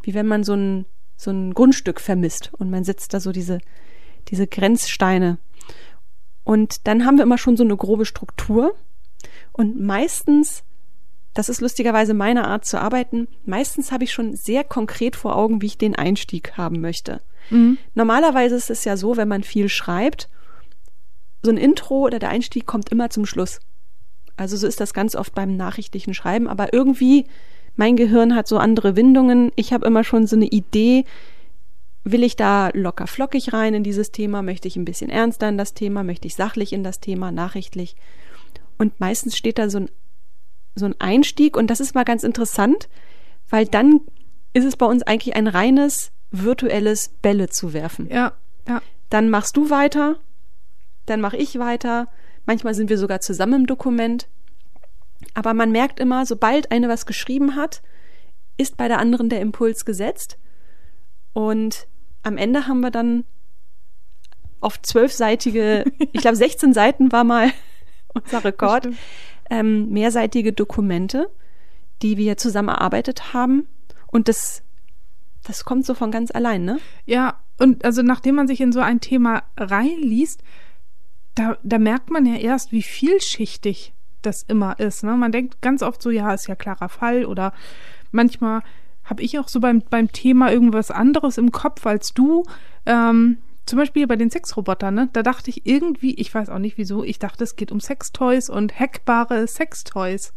wie 0.05 0.15
wenn 0.15 0.29
man 0.29 0.45
so 0.45 0.55
ein, 0.55 0.87
so 1.17 1.33
ein 1.33 1.53
Grundstück 1.55 2.01
vermisst 2.01 2.53
und 2.57 2.71
man 2.71 2.85
setzt 2.85 3.15
da 3.15 3.19
so 3.19 3.33
diese, 3.33 3.59
diese 4.29 4.47
Grenzsteine. 4.47 5.39
Und 6.45 6.87
dann 6.87 7.05
haben 7.05 7.17
wir 7.17 7.25
immer 7.25 7.37
schon 7.37 7.57
so 7.57 7.65
eine 7.65 7.77
grobe 7.77 8.07
Struktur. 8.07 8.77
Und 9.51 9.81
meistens, 9.81 10.63
das 11.33 11.49
ist 11.49 11.61
lustigerweise 11.61 12.15
meine 12.15 12.47
Art 12.47 12.65
zu 12.65 12.81
arbeiten, 12.81 13.27
meistens 13.45 13.91
habe 13.91 14.05
ich 14.05 14.13
schon 14.13 14.37
sehr 14.37 14.63
konkret 14.63 15.17
vor 15.17 15.35
Augen, 15.35 15.63
wie 15.63 15.67
ich 15.67 15.79
den 15.79 15.97
Einstieg 15.97 16.57
haben 16.57 16.81
möchte. 16.81 17.23
Mhm. 17.51 17.77
Normalerweise 17.95 18.55
ist 18.55 18.71
es 18.71 18.85
ja 18.85 18.97
so, 18.97 19.17
wenn 19.17 19.27
man 19.27 19.43
viel 19.43 19.69
schreibt, 19.69 20.29
so 21.43 21.51
ein 21.51 21.57
Intro 21.57 22.03
oder 22.03 22.21
der 22.21 22.29
Einstieg 22.29 22.67
kommt 22.67 22.91
immer 22.91 23.11
zum 23.11 23.27
Schluss. 23.27 23.59
Also 24.37 24.57
so 24.57 24.67
ist 24.67 24.81
das 24.81 24.95
ganz 24.95 25.15
oft 25.15 25.35
beim 25.35 25.57
nachrichtlichen 25.57 26.15
Schreiben, 26.15 26.49
aber 26.49 26.73
irgendwie 26.73 27.27
mein 27.77 27.97
Gehirn 27.97 28.35
hat 28.35 28.49
so 28.49 28.59
andere 28.59 28.97
Windungen. 28.97 29.53
Ich 29.57 29.73
habe 29.73 29.87
immer 29.87 30.05
schon 30.05 30.27
so 30.27 30.37
eine 30.37 30.47
Idee, 30.47 31.05
will 32.05 32.23
ich 32.23 32.37
da 32.37 32.71
locker 32.75 33.07
flockig 33.07 33.53
rein 33.53 33.75
in 33.75 33.83
dieses 33.83 34.13
Thema, 34.13 34.43
möchte 34.43 34.69
ich 34.69 34.77
ein 34.77 34.85
bisschen 34.85 35.11
ernster 35.11 35.49
in 35.49 35.59
das 35.59 35.75
Thema, 35.75 36.05
möchte 36.05 36.27
ich 36.29 36.35
sachlich 36.35 36.73
in 36.73 36.85
das 36.85 37.01
Thema, 37.01 37.33
nachrichtlich. 37.33 37.97
Und 38.79 39.01
meistens 39.01 39.37
steht 39.37 39.59
da 39.59 39.71
so 39.71 39.79
ein, 39.79 39.91
so 40.75 40.85
ein 40.87 40.95
Einstieg 41.01 41.57
und 41.57 41.69
das 41.69 41.81
ist 41.81 41.95
mal 41.95 42.05
ganz 42.05 42.23
interessant, 42.23 42.89
weil 43.49 43.67
dann 43.67 44.01
ist 44.53 44.65
es 44.65 44.77
bei 44.77 44.87
uns 44.87 45.03
eigentlich 45.03 45.35
ein 45.35 45.49
reines 45.49 46.13
virtuelles 46.31 47.09
Bälle 47.23 47.49
zu 47.49 47.73
werfen. 47.73 48.09
Ja. 48.11 48.33
Ja. 48.69 48.83
Dann 49.11 49.31
machst 49.31 49.57
du 49.57 49.71
weiter, 49.71 50.17
dann 51.07 51.21
mache 51.21 51.37
ich 51.37 51.59
weiter. 51.59 52.09
Manchmal 52.47 52.75
sind 52.75 52.91
wir 52.91 52.99
sogar 52.99 53.21
zusammen 53.21 53.63
im 53.63 53.67
Dokument. 53.67 54.29
Aber 55.33 55.55
man 55.55 55.73
merkt 55.73 56.01
immer, 56.01 56.27
sobald 56.27 56.71
eine 56.71 56.89
was 56.89 57.07
geschrieben 57.07 57.57
hat, 57.57 57.83
ist 58.57 58.77
bei 58.77 58.89
der 58.89 58.99
anderen 58.99 59.29
der 59.29 59.41
Impuls 59.41 59.85
gesetzt. 59.85 60.39
Und 61.33 61.89
am 62.23 62.37
Ende 62.37 62.67
haben 62.67 62.81
wir 62.81 62.91
dann 62.91 63.25
auf 64.61 64.81
zwölfseitige, 64.81 65.85
ich 66.13 66.21
glaube 66.21 66.37
16 66.37 66.73
Seiten 66.73 67.13
war 67.13 67.25
mal 67.25 67.51
unser 68.15 68.45
Rekord, 68.45 68.89
ähm, 69.51 69.91
mehrseitige 69.91 70.53
Dokumente, 70.53 71.31
die 72.03 72.17
wir 72.17 72.37
zusammen 72.37 72.69
erarbeitet 72.69 73.35
haben. 73.35 73.69
Und 74.07 74.29
das, 74.29 74.63
das 75.43 75.65
kommt 75.65 75.85
so 75.85 75.95
von 75.95 76.11
ganz 76.11 76.31
allein, 76.31 76.65
ne? 76.65 76.79
Ja, 77.05 77.41
und 77.59 77.85
also 77.85 78.03
nachdem 78.03 78.37
man 78.37 78.47
sich 78.47 78.61
in 78.61 78.73
so 78.73 78.81
ein 78.81 79.01
Thema 79.01 79.43
reinliest, 79.57 80.43
da, 81.35 81.59
da 81.63 81.79
merkt 81.79 82.11
man 82.11 82.27
ja 82.27 82.37
erst, 82.37 82.73
wie 82.73 82.83
vielschichtig 82.83 83.93
das 84.23 84.43
immer 84.43 84.79
ist. 84.79 85.05
Ne? 85.05 85.17
Man 85.17 85.33
denkt 85.33 85.61
ganz 85.61 85.83
oft 85.83 86.01
so, 86.03 86.11
ja, 86.11 86.33
ist 86.33 86.47
ja 86.47 86.55
klarer 86.55 86.89
Fall 86.89 87.25
oder 87.25 87.53
manchmal 88.13 88.63
habe 89.05 89.23
ich 89.23 89.39
auch 89.39 89.49
so 89.49 89.61
beim, 89.61 89.83
beim 89.91 90.11
Thema 90.13 90.51
irgendwas 90.51 90.91
anderes 90.91 91.37
im 91.37 91.53
Kopf 91.53 91.87
als 91.87 92.15
du. 92.15 92.45
Ähm, 92.87 93.39
zum 93.67 93.79
Beispiel 93.79 94.07
bei 94.07 94.17
den 94.17 94.31
Sexrobotern, 94.31 94.95
ne? 94.95 95.09
Da 95.13 95.23
dachte 95.23 95.51
ich 95.51 95.67
irgendwie, 95.67 96.15
ich 96.15 96.35
weiß 96.35 96.51
auch 96.51 96.59
nicht 96.59 96.77
wieso, 96.77 97.03
ich 97.03 97.19
dachte, 97.19 97.45
es 97.45 97.57
geht 97.57 97.73
um 97.73 97.81
Sextoys 97.81 98.51
und 98.51 98.79
hackbare 98.79 99.47
Sextoys. 99.47 100.33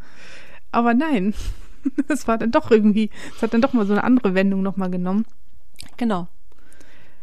Aber 0.71 0.93
nein, 0.93 1.33
es 2.07 2.27
war 2.27 2.37
dann 2.37 2.51
doch 2.51 2.71
irgendwie, 2.71 3.09
es 3.35 3.41
hat 3.41 3.53
dann 3.53 3.61
doch 3.61 3.73
mal 3.73 3.85
so 3.85 3.93
eine 3.93 4.03
andere 4.03 4.33
Wendung 4.33 4.61
nochmal 4.61 4.89
genommen. 4.89 5.25
Genau. 5.97 6.27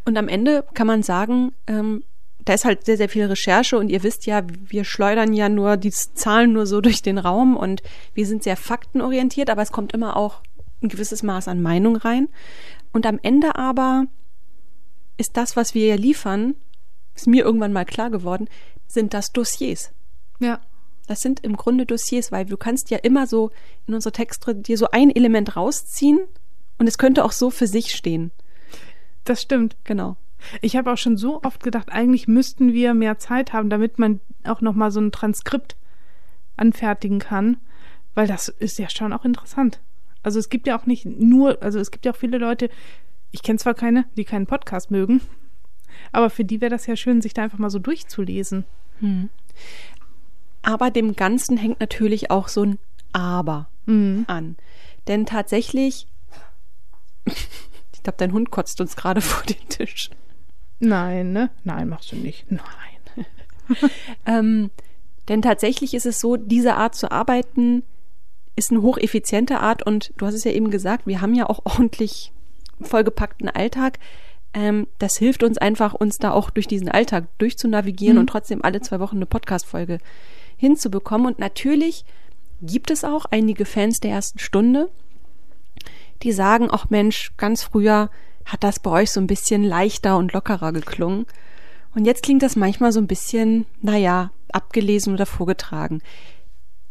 Und 0.05 0.17
am 0.17 0.27
Ende 0.27 0.63
kann 0.75 0.85
man 0.85 1.01
sagen, 1.01 1.53
ähm, 1.65 2.03
da 2.45 2.53
ist 2.53 2.65
halt 2.65 2.85
sehr, 2.85 2.97
sehr 2.97 3.09
viel 3.09 3.25
Recherche 3.25 3.77
und 3.77 3.89
ihr 3.89 4.03
wisst 4.03 4.25
ja, 4.27 4.43
wir 4.47 4.83
schleudern 4.83 5.33
ja 5.33 5.49
nur 5.49 5.77
die 5.77 5.91
Zahlen 5.91 6.53
nur 6.53 6.67
so 6.67 6.79
durch 6.79 7.01
den 7.01 7.17
Raum 7.17 7.57
und 7.57 7.81
wir 8.13 8.27
sind 8.27 8.43
sehr 8.43 8.55
faktenorientiert, 8.55 9.49
aber 9.49 9.63
es 9.63 9.71
kommt 9.71 9.93
immer 9.93 10.15
auch 10.15 10.41
ein 10.81 10.89
gewisses 10.89 11.23
Maß 11.23 11.47
an 11.47 11.61
Meinung 11.61 11.95
rein. 11.95 12.29
Und 12.93 13.05
am 13.07 13.19
Ende 13.21 13.55
aber 13.55 14.05
ist 15.17 15.37
das, 15.37 15.55
was 15.55 15.73
wir 15.73 15.87
ja 15.87 15.95
liefern, 15.95 16.55
ist 17.15 17.27
mir 17.27 17.43
irgendwann 17.43 17.73
mal 17.73 17.85
klar 17.85 18.11
geworden, 18.11 18.47
sind 18.87 19.13
das 19.13 19.31
Dossiers. 19.31 19.91
Ja. 20.39 20.61
Das 21.07 21.21
sind 21.21 21.41
im 21.41 21.55
Grunde 21.55 21.85
Dossiers, 21.85 22.31
weil 22.31 22.45
du 22.45 22.57
kannst 22.57 22.89
ja 22.89 22.97
immer 22.97 23.27
so 23.27 23.51
in 23.85 23.93
unsere 23.93 24.11
Texte 24.11 24.55
dir 24.55 24.77
so 24.77 24.87
ein 24.91 25.11
Element 25.11 25.55
rausziehen 25.55 26.19
und 26.79 26.87
es 26.87 26.97
könnte 26.97 27.23
auch 27.23 27.31
so 27.31 27.51
für 27.51 27.67
sich 27.67 27.93
stehen. 27.93 28.31
Das 29.23 29.41
stimmt. 29.41 29.75
Genau. 29.83 30.17
Ich 30.61 30.75
habe 30.75 30.91
auch 30.91 30.97
schon 30.97 31.17
so 31.17 31.41
oft 31.43 31.63
gedacht, 31.63 31.91
eigentlich 31.91 32.27
müssten 32.27 32.73
wir 32.73 32.93
mehr 32.93 33.17
Zeit 33.17 33.53
haben, 33.53 33.69
damit 33.69 33.99
man 33.99 34.19
auch 34.43 34.61
noch 34.61 34.75
mal 34.75 34.91
so 34.91 34.99
ein 34.99 35.11
Transkript 35.11 35.75
anfertigen 36.57 37.19
kann, 37.19 37.57
weil 38.13 38.27
das 38.27 38.47
ist 38.49 38.79
ja 38.79 38.89
schon 38.89 39.13
auch 39.13 39.25
interessant. 39.25 39.81
Also 40.23 40.39
es 40.39 40.49
gibt 40.49 40.67
ja 40.67 40.77
auch 40.77 40.85
nicht 40.85 41.05
nur, 41.05 41.61
also 41.61 41.79
es 41.79 41.91
gibt 41.91 42.05
ja 42.05 42.13
auch 42.13 42.17
viele 42.17 42.37
Leute, 42.37 42.69
ich 43.31 43.43
kenne 43.43 43.59
zwar 43.59 43.73
keine, 43.73 44.05
die 44.17 44.23
keinen 44.25 44.47
Podcast 44.47 44.91
mögen, 44.91 45.21
aber 46.11 46.29
für 46.29 46.45
die 46.45 46.61
wäre 46.61 46.71
das 46.71 46.87
ja 46.87 46.95
schön, 46.95 47.21
sich 47.21 47.33
da 47.33 47.43
einfach 47.43 47.59
mal 47.59 47.69
so 47.69 47.79
durchzulesen. 47.79 48.65
Hm. 48.99 49.29
Aber 50.61 50.89
dem 50.89 51.15
Ganzen 51.15 51.57
hängt 51.57 51.79
natürlich 51.79 52.31
auch 52.31 52.47
so 52.47 52.63
ein 52.63 52.79
Aber 53.13 53.67
Mhm. 53.85 54.25
an. 54.27 54.57
Denn 55.07 55.25
tatsächlich, 55.25 56.07
ich 57.25 58.03
glaube, 58.03 58.17
dein 58.17 58.33
Hund 58.33 58.51
kotzt 58.51 58.81
uns 58.81 58.95
gerade 58.95 59.21
vor 59.21 59.43
den 59.43 59.69
Tisch. 59.69 60.09
Nein, 60.79 61.31
ne? 61.31 61.49
Nein, 61.63 61.89
machst 61.89 62.11
du 62.11 62.15
nicht. 62.17 62.45
Nein. 62.51 62.61
Ähm, 64.27 64.69
denn 65.27 65.41
tatsächlich 65.41 65.95
ist 65.95 66.05
es 66.05 66.19
so, 66.19 66.37
diese 66.37 66.75
Art 66.75 66.93
zu 66.93 67.11
arbeiten 67.11 67.81
ist 68.55 68.69
eine 68.69 68.83
hocheffiziente 68.83 69.59
Art 69.59 69.83
und 69.83 70.13
du 70.17 70.27
hast 70.27 70.35
es 70.35 70.43
ja 70.43 70.51
eben 70.51 70.69
gesagt, 70.69 71.07
wir 71.07 71.19
haben 71.19 71.33
ja 71.33 71.49
auch 71.49 71.61
ordentlich 71.65 72.31
vollgepackten 72.79 73.49
Alltag. 73.49 73.97
Ähm, 74.53 74.85
das 74.99 75.17
hilft 75.17 75.41
uns 75.41 75.57
einfach, 75.57 75.95
uns 75.95 76.19
da 76.19 76.31
auch 76.31 76.51
durch 76.51 76.67
diesen 76.67 76.89
Alltag 76.89 77.25
durchzunavigieren 77.39 78.17
Mhm. 78.17 78.21
und 78.21 78.27
trotzdem 78.27 78.63
alle 78.63 78.81
zwei 78.81 78.99
Wochen 78.99 79.15
eine 79.15 79.25
Podcast-Folge 79.25 79.97
hinzubekommen. 80.57 81.25
Und 81.25 81.39
natürlich 81.39 82.05
gibt 82.61 82.91
es 82.91 83.03
auch 83.03 83.25
einige 83.31 83.65
Fans 83.65 83.99
der 83.99 84.11
ersten 84.11 84.37
Stunde, 84.39 84.89
die 86.21 86.31
sagen, 86.31 86.67
ach 86.71 86.89
Mensch, 86.91 87.31
ganz 87.37 87.63
früher 87.63 88.11
hat 88.45 88.63
das 88.63 88.79
bei 88.79 88.91
euch 88.91 89.11
so 89.11 89.19
ein 89.19 89.27
bisschen 89.27 89.63
leichter 89.63 90.17
und 90.17 90.33
lockerer 90.33 90.71
geklungen. 90.71 91.25
Und 91.95 92.05
jetzt 92.05 92.23
klingt 92.23 92.43
das 92.43 92.55
manchmal 92.55 92.91
so 92.91 92.99
ein 92.99 93.07
bisschen, 93.07 93.65
naja, 93.81 94.31
abgelesen 94.51 95.13
oder 95.13 95.25
vorgetragen. 95.25 96.01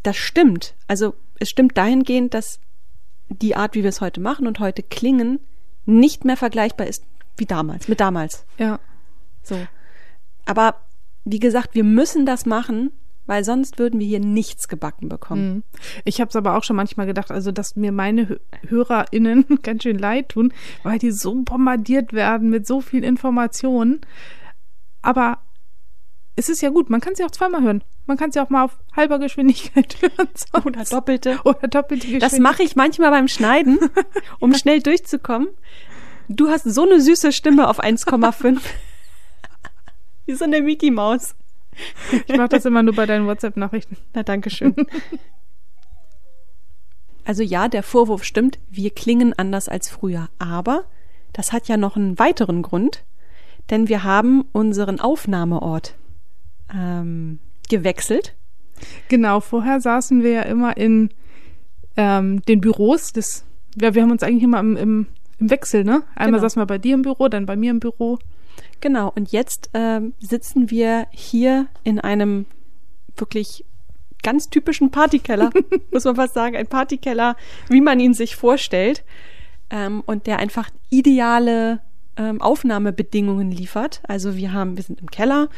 Das 0.03 0.17
stimmt. 0.17 0.75
Also 0.87 1.15
es 1.39 1.49
stimmt 1.49 1.77
dahingehend, 1.77 2.33
dass 2.33 2.59
die 3.29 3.55
Art, 3.55 3.75
wie 3.75 3.83
wir 3.83 3.89
es 3.89 4.01
heute 4.01 4.19
machen 4.19 4.47
und 4.47 4.59
heute 4.59 4.83
klingen, 4.83 5.39
nicht 5.85 6.25
mehr 6.25 6.37
vergleichbar 6.37 6.87
ist 6.87 7.03
wie 7.37 7.45
damals, 7.45 7.87
mit 7.87 7.99
damals. 7.99 8.45
Ja. 8.57 8.79
So. 9.43 9.57
Aber 10.45 10.75
wie 11.23 11.39
gesagt, 11.39 11.75
wir 11.75 11.83
müssen 11.83 12.25
das 12.25 12.45
machen, 12.45 12.91
weil 13.25 13.43
sonst 13.43 13.79
würden 13.79 13.99
wir 13.99 14.07
hier 14.07 14.19
nichts 14.19 14.67
gebacken 14.67 15.09
bekommen. 15.09 15.53
Mhm. 15.55 15.63
Ich 16.03 16.21
habe 16.21 16.29
es 16.29 16.35
aber 16.35 16.55
auch 16.57 16.63
schon 16.63 16.75
manchmal 16.75 17.05
gedacht, 17.05 17.31
also 17.31 17.51
dass 17.51 17.75
mir 17.75 17.91
meine 17.91 18.25
Hö- 18.25 18.39
HörerInnen 18.67 19.45
ganz 19.63 19.83
schön 19.83 19.97
leid 19.97 20.29
tun, 20.29 20.53
weil 20.83 20.99
die 20.99 21.11
so 21.11 21.33
bombardiert 21.41 22.13
werden 22.13 22.49
mit 22.49 22.67
so 22.67 22.81
viel 22.81 23.03
Informationen. 23.03 24.01
Aber 25.01 25.39
es 26.35 26.49
ist 26.49 26.61
ja 26.61 26.69
gut, 26.69 26.89
man 26.89 26.99
kann 27.01 27.15
sie 27.15 27.23
auch 27.23 27.31
zweimal 27.31 27.61
hören. 27.63 27.83
Man 28.07 28.17
kann 28.17 28.31
sie 28.31 28.39
auch 28.39 28.49
mal 28.49 28.63
auf 28.65 28.77
halber 28.95 29.19
Geschwindigkeit 29.19 29.97
hören. 30.01 30.27
sonst- 30.33 30.65
Oder 30.65 30.83
doppelte. 30.83 31.39
Oder 31.45 31.67
doppelte 31.67 32.05
Geschwindigkeit. 32.07 32.31
Das 32.33 32.39
mache 32.39 32.63
ich 32.63 32.75
manchmal 32.75 33.09
beim 33.11 33.27
Schneiden, 33.27 33.79
um 34.39 34.53
schnell 34.53 34.81
durchzukommen. 34.81 35.47
Du 36.27 36.49
hast 36.49 36.63
so 36.63 36.83
eine 36.83 36.99
süße 37.01 37.31
Stimme 37.31 37.67
auf 37.69 37.83
1,5. 37.83 38.59
Wie 40.25 40.33
so 40.33 40.43
eine 40.45 40.61
Mickey 40.61 40.89
Maus. 40.91 41.35
Ich 42.27 42.37
mache 42.37 42.49
das 42.49 42.65
immer 42.65 42.83
nur 42.83 42.95
bei 42.95 43.05
deinen 43.05 43.27
WhatsApp-Nachrichten. 43.27 43.97
Na, 44.13 44.23
danke 44.23 44.49
schön. 44.49 44.75
Also 47.27 47.41
ja, 47.41 47.67
der 47.67 47.81
Vorwurf 47.81 48.23
stimmt, 48.23 48.59
wir 48.69 48.91
klingen 48.91 49.33
anders 49.35 49.67
als 49.67 49.89
früher. 49.89 50.29
Aber 50.37 50.85
das 51.33 51.51
hat 51.51 51.67
ja 51.67 51.75
noch 51.75 51.95
einen 51.95 52.19
weiteren 52.19 52.61
Grund, 52.61 53.03
denn 53.71 53.89
wir 53.89 54.03
haben 54.03 54.45
unseren 54.51 54.99
Aufnahmeort 54.99 55.95
ähm, 56.71 57.39
gewechselt. 57.67 58.35
Genau, 59.09 59.39
vorher 59.39 59.81
saßen 59.81 60.21
wir 60.23 60.31
ja 60.31 60.41
immer 60.43 60.77
in 60.77 61.09
ähm, 61.97 62.41
den 62.43 62.61
Büros 62.61 63.11
des, 63.11 63.43
ja, 63.81 63.95
wir 63.95 64.03
haben 64.03 64.11
uns 64.11 64.21
eigentlich 64.21 64.43
immer 64.43 64.59
im, 64.59 64.77
im, 64.77 65.07
im 65.39 65.49
Wechsel, 65.49 65.83
ne? 65.83 66.03
Einmal 66.15 66.33
Genau. 66.39 66.41
saßen 66.41 66.61
wir 66.61 66.67
bei 66.67 66.77
dir 66.77 66.93
im 66.93 67.01
Büro, 67.01 67.27
dann 67.27 67.47
bei 67.47 67.55
mir 67.55 67.71
im 67.71 67.79
Büro. 67.79 68.19
Genau, 68.81 69.11
und 69.15 69.31
jetzt 69.31 69.69
ähm, 69.73 70.13
sitzen 70.19 70.69
wir 70.69 71.07
hier 71.11 71.67
in 71.83 71.99
einem 71.99 72.45
wirklich 73.17 73.65
ganz 74.23 74.49
typischen 74.49 74.91
Partykeller, 74.91 75.49
muss 75.91 76.03
man 76.05 76.15
fast 76.15 76.33
sagen, 76.33 76.55
ein 76.55 76.67
Partykeller, 76.67 77.35
wie 77.69 77.81
man 77.81 77.99
ihn 77.99 78.13
sich 78.13 78.35
vorstellt, 78.35 79.03
ähm, 79.69 80.03
und 80.05 80.27
der 80.27 80.39
einfach 80.39 80.69
ideale 80.89 81.79
ähm, 82.17 82.41
Aufnahmebedingungen 82.41 83.51
liefert. 83.51 84.01
Also 84.07 84.35
wir 84.35 84.53
haben, 84.53 84.77
wir 84.77 84.83
sind 84.83 84.99
im 85.01 85.09
Keller, 85.09 85.49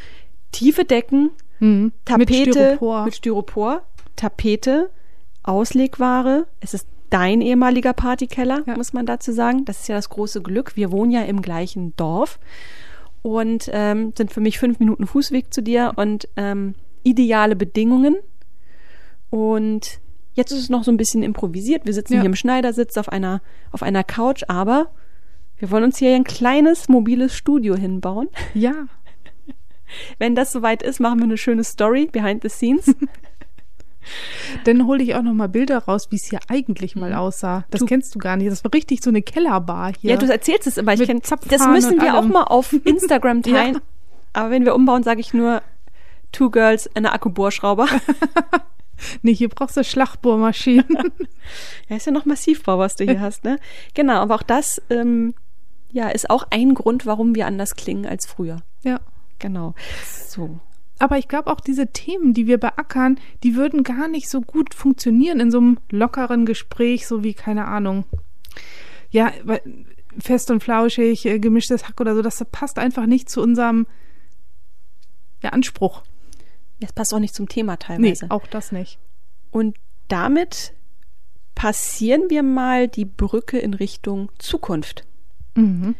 tiefe 0.51 0.85
Decken, 0.85 1.31
Mhm. 1.59 1.91
Tapete 2.05 2.33
Mit 2.45 2.53
Styropor. 2.53 3.05
mit 3.05 3.15
Styropor, 3.15 3.81
Tapete, 4.15 4.91
Auslegware. 5.43 6.45
Es 6.59 6.73
ist 6.75 6.87
dein 7.09 7.41
ehemaliger 7.41 7.93
Partykeller, 7.93 8.61
Ja. 8.67 8.75
muss 8.75 8.93
man 8.93 9.05
dazu 9.07 9.31
sagen. 9.31 9.65
Das 9.65 9.79
ist 9.79 9.87
ja 9.87 9.95
das 9.95 10.09
große 10.09 10.41
Glück. 10.41 10.75
Wir 10.75 10.91
wohnen 10.91 11.11
ja 11.11 11.23
im 11.23 11.41
gleichen 11.41 11.95
Dorf 11.95 12.37
und 13.27 13.69
ähm, 13.73 14.13
sind 14.17 14.31
für 14.31 14.39
mich 14.39 14.57
fünf 14.57 14.79
Minuten 14.79 15.05
Fußweg 15.05 15.53
zu 15.53 15.61
dir 15.61 15.91
und 15.97 16.29
ähm, 16.37 16.75
ideale 17.03 17.55
Bedingungen. 17.57 18.15
Und 19.29 19.99
jetzt 20.33 20.51
ist 20.51 20.59
es 20.59 20.69
noch 20.69 20.83
so 20.85 20.91
ein 20.91 20.97
bisschen 20.97 21.23
improvisiert. 21.23 21.85
Wir 21.85 21.93
sitzen 21.93 22.13
Ja. 22.13 22.21
hier 22.21 22.27
im 22.29 22.35
Schneidersitz 22.35 22.95
auf 22.97 23.09
einer, 23.09 23.41
auf 23.71 23.83
einer 23.83 24.03
Couch, 24.05 24.43
aber 24.47 24.91
wir 25.57 25.71
wollen 25.71 25.83
uns 25.83 25.97
hier 25.97 26.15
ein 26.15 26.23
kleines 26.23 26.87
mobiles 26.87 27.35
Studio 27.35 27.75
hinbauen. 27.75 28.29
Ja, 28.53 28.73
Wenn 30.19 30.35
das 30.35 30.51
soweit 30.51 30.81
ist, 30.83 30.99
machen 30.99 31.19
wir 31.19 31.23
eine 31.25 31.37
schöne 31.37 31.63
Story 31.63 32.07
behind 32.11 32.43
the 32.43 32.49
scenes. 32.49 32.85
dann 34.67 34.85
hole 34.85 35.01
ich 35.01 35.15
auch 35.15 35.21
noch 35.21 35.33
mal 35.33 35.47
Bilder 35.49 35.79
raus, 35.79 36.07
wie 36.11 36.15
es 36.17 36.25
hier 36.25 36.39
eigentlich 36.47 36.95
mal 36.95 37.13
aussah. 37.13 37.65
Das 37.71 37.79
Du- 37.79 37.85
kennst 37.85 38.13
du 38.13 38.19
gar 38.19 38.35
nicht. 38.37 38.51
Das 38.51 38.63
war 38.63 38.73
richtig 38.73 39.01
so 39.01 39.09
eine 39.09 39.21
Kellerbar 39.21 39.93
hier. 39.99 40.11
Ja, 40.11 40.17
du 40.17 40.25
erzählst 40.31 40.67
es 40.67 40.77
immer. 40.77 40.93
Ich 40.93 40.99
Mit 40.99 41.07
kenn, 41.09 41.23
Zapfhahn 41.23 41.49
das 41.49 41.67
müssen 41.67 42.01
wir 42.01 42.13
auch 42.13 42.21
allem. 42.23 42.31
mal 42.31 42.43
auf 42.43 42.73
Instagram 42.83 43.41
teilen. 43.43 43.75
Ja. 43.75 43.81
Aber 44.33 44.51
wenn 44.51 44.65
wir 44.65 44.75
umbauen, 44.75 45.03
sage 45.03 45.19
ich 45.21 45.33
nur 45.33 45.61
Two 46.31 46.49
Girls, 46.51 46.89
eine 46.95 47.11
Akkubohrschrauber. 47.13 47.87
nee, 49.21 49.33
hier 49.33 49.49
brauchst 49.49 49.77
du 49.77 49.83
Schlagbohrmaschinen. 49.83 50.85
ja, 51.89 51.95
ist 51.95 52.05
ja 52.05 52.11
noch 52.11 52.25
Massivbau, 52.25 52.77
was 52.79 52.95
du 52.95 53.05
hier 53.05 53.21
hast, 53.21 53.43
ne? 53.43 53.59
Genau, 53.93 54.15
aber 54.15 54.35
auch 54.35 54.43
das 54.43 54.81
ähm, 54.89 55.33
ja, 55.91 56.09
ist 56.09 56.29
auch 56.29 56.45
ein 56.51 56.73
Grund, 56.73 57.05
warum 57.05 57.33
wir 57.35 57.47
anders 57.47 57.75
klingen 57.75 58.05
als 58.05 58.25
früher. 58.25 58.57
ja. 58.83 58.99
Genau. 59.39 59.75
So. 60.27 60.59
Aber 60.99 61.17
ich 61.17 61.27
glaube 61.27 61.51
auch 61.51 61.59
diese 61.59 61.87
Themen, 61.87 62.33
die 62.33 62.47
wir 62.47 62.57
beackern, 62.57 63.19
die 63.43 63.55
würden 63.55 63.83
gar 63.83 64.07
nicht 64.07 64.29
so 64.29 64.41
gut 64.41 64.73
funktionieren 64.73 65.39
in 65.39 65.51
so 65.51 65.59
einem 65.59 65.79
lockeren 65.91 66.45
Gespräch, 66.45 67.07
so 67.07 67.23
wie, 67.23 67.33
keine 67.33 67.65
Ahnung. 67.65 68.05
Ja, 69.09 69.31
fest 70.19 70.51
und 70.51 70.63
flauschig, 70.63 71.25
äh, 71.25 71.39
gemischtes 71.39 71.87
Hack 71.87 72.01
oder 72.01 72.15
so, 72.15 72.21
das 72.21 72.43
passt 72.51 72.79
einfach 72.79 73.05
nicht 73.05 73.29
zu 73.29 73.41
unserem 73.41 73.87
ja, 75.41 75.51
Anspruch. 75.51 76.03
Das 76.79 76.93
passt 76.93 77.13
auch 77.13 77.19
nicht 77.19 77.35
zum 77.35 77.47
Thema 77.47 77.73
Nee, 77.73 77.77
teilweise. 77.79 78.25
auch 78.29 78.47
das 78.47 78.71
nicht. 78.71 78.99
Und 79.51 79.77
damit 80.07 80.73
passieren 81.55 82.29
wir 82.29 82.43
mal 82.43 82.87
die 82.87 83.05
Brücke 83.05 83.57
in 83.57 83.73
Richtung 83.73 84.31
Zukunft. 84.37 85.05
Mhm. 85.55 85.95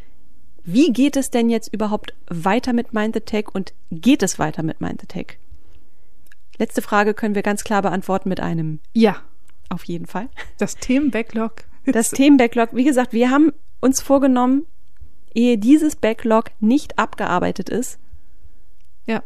Wie 0.69 0.91
geht 0.91 1.15
es 1.15 1.29
denn 1.31 1.49
jetzt 1.49 1.73
überhaupt 1.73 2.13
weiter 2.29 2.73
mit 2.73 2.93
Mind 2.93 3.15
the 3.15 3.21
Tech 3.21 3.45
und 3.53 3.73
geht 3.89 4.21
es 4.21 4.37
weiter 4.37 4.63
mit 4.63 4.81
Mind 4.81 4.99
the 4.99 5.07
Tech? 5.07 5.37
Letzte 6.57 6.81
Frage 6.81 7.13
können 7.13 7.35
wir 7.35 7.41
ganz 7.41 7.63
klar 7.63 7.81
beantworten 7.81 8.27
mit 8.27 8.41
einem 8.41 8.81
Ja, 8.91 9.21
auf 9.69 9.85
jeden 9.85 10.07
Fall. 10.07 10.27
das 10.57 10.75
Themen-Backlog. 10.75 11.63
Das 11.85 12.11
Themen-Backlog, 12.11 12.71
wie 12.73 12.83
gesagt, 12.83 13.13
wir 13.13 13.29
haben 13.29 13.53
uns 13.79 14.01
vorgenommen, 14.01 14.65
ehe 15.33 15.57
dieses 15.57 15.95
Backlog 15.95 16.51
nicht 16.59 16.99
abgearbeitet 16.99 17.69
ist, 17.69 17.97
ja, 19.05 19.23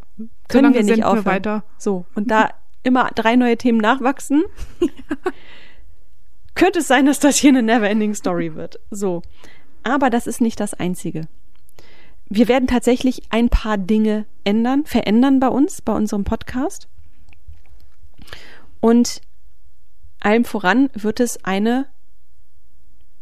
können 0.48 0.76
wir 0.76 0.84
nicht 0.84 1.04
aufhören. 1.04 1.26
wir 1.26 1.32
weiter. 1.32 1.64
So, 1.80 2.06
und 2.14 2.30
da 2.30 2.50
immer 2.84 3.10
drei 3.16 3.36
neue 3.36 3.58
Themen 3.58 3.80
nachwachsen, 3.80 4.44
könnte 6.54 6.80
es 6.80 6.88
sein, 6.88 7.08
dass 7.08 7.20
das 7.20 7.38
hier 7.38 7.50
eine 7.50 7.64
Neverending 7.64 8.14
Story 8.14 8.54
wird. 8.54 8.80
So. 8.92 9.24
Aber 9.84 10.10
das 10.10 10.28
ist 10.28 10.42
nicht 10.42 10.60
das 10.60 10.74
Einzige. 10.74 11.28
Wir 12.30 12.48
werden 12.48 12.68
tatsächlich 12.68 13.24
ein 13.30 13.50
paar 13.50 13.78
Dinge 13.78 14.26
ändern, 14.44 14.86
verändern 14.86 15.40
bei 15.40 15.48
uns, 15.50 15.82
bei 15.82 15.94
unserem 15.94 16.24
Podcast. 16.24 16.88
Und 18.80 19.22
allem 20.20 20.46
voran 20.46 20.90
wird 20.94 21.20
es 21.20 21.44
eine 21.44 21.88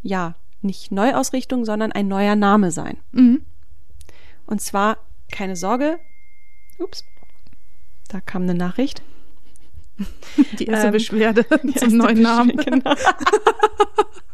ja, 0.01 0.35
nicht 0.61 0.91
Neuausrichtung, 0.91 1.65
sondern 1.65 1.91
ein 1.91 2.07
neuer 2.07 2.35
Name 2.35 2.71
sein. 2.71 2.97
Mhm. 3.11 3.45
Und 4.45 4.61
zwar, 4.61 4.97
keine 5.31 5.55
Sorge, 5.55 5.99
ups, 6.77 7.03
da 8.09 8.19
kam 8.19 8.43
eine 8.43 8.55
Nachricht. 8.55 9.01
Die 10.57 10.65
erste 10.65 10.87
Ähm, 10.87 10.93
Beschwerde 10.93 11.45
Die 11.63 11.73
zum 11.73 11.89
erste 11.89 11.95
neuen 11.97 12.21
Namen. 12.21 12.55
Beschwerde, 12.55 12.81
Genau. 12.81 12.95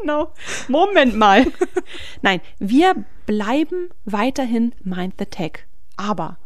genau. 0.00 0.32
Moment 0.68 1.16
mal. 1.16 1.46
Nein, 2.22 2.40
wir 2.58 3.04
bleiben 3.26 3.90
weiterhin 4.04 4.74
Mind 4.82 5.14
the 5.18 5.26
Tech. 5.26 5.66
Aber 5.96 6.38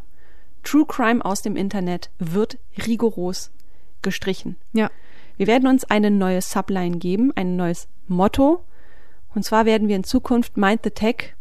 True 0.63 0.85
Crime 0.85 1.23
aus 1.23 1.41
dem 1.41 1.55
Internet 1.55 2.09
wird 2.19 2.57
rigoros 2.85 3.51
gestrichen. 4.01 4.57
Ja. 4.73 4.89
Wir 5.37 5.47
werden 5.47 5.69
uns 5.69 5.85
eine 5.85 6.11
neue 6.11 6.41
Subline 6.41 6.97
geben, 6.97 7.31
ein 7.35 7.55
neues 7.55 7.87
Motto. 8.07 8.65
Und 9.33 9.43
zwar 9.43 9.65
werden 9.65 9.87
wir 9.87 9.95
in 9.95 10.03
Zukunft 10.03 10.57
Mind 10.57 10.81
the 10.83 10.89
Tech 10.89 11.35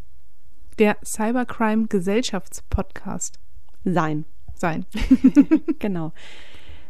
Der 0.78 0.96
Cybercrime 1.04 1.88
Gesellschaftspodcast 1.88 3.38
sein. 3.84 4.24
sein. 4.54 4.86
Genau. 5.80 6.12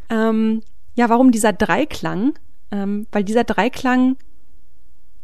Ähm, 0.09 0.61
ja, 0.95 1.09
warum 1.09 1.31
dieser 1.31 1.53
Dreiklang? 1.53 2.33
Ähm, 2.71 3.07
weil 3.11 3.23
dieser 3.23 3.43
Dreiklang 3.43 4.17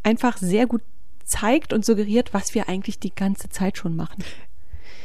einfach 0.06 0.38
sehr 0.38 0.66
gut 0.66 0.82
zeigt 1.24 1.72
und 1.72 1.84
suggeriert, 1.84 2.32
was 2.32 2.54
wir 2.54 2.68
eigentlich 2.68 2.98
die 2.98 3.14
ganze 3.14 3.48
Zeit 3.48 3.76
schon 3.76 3.96
machen. 3.96 4.24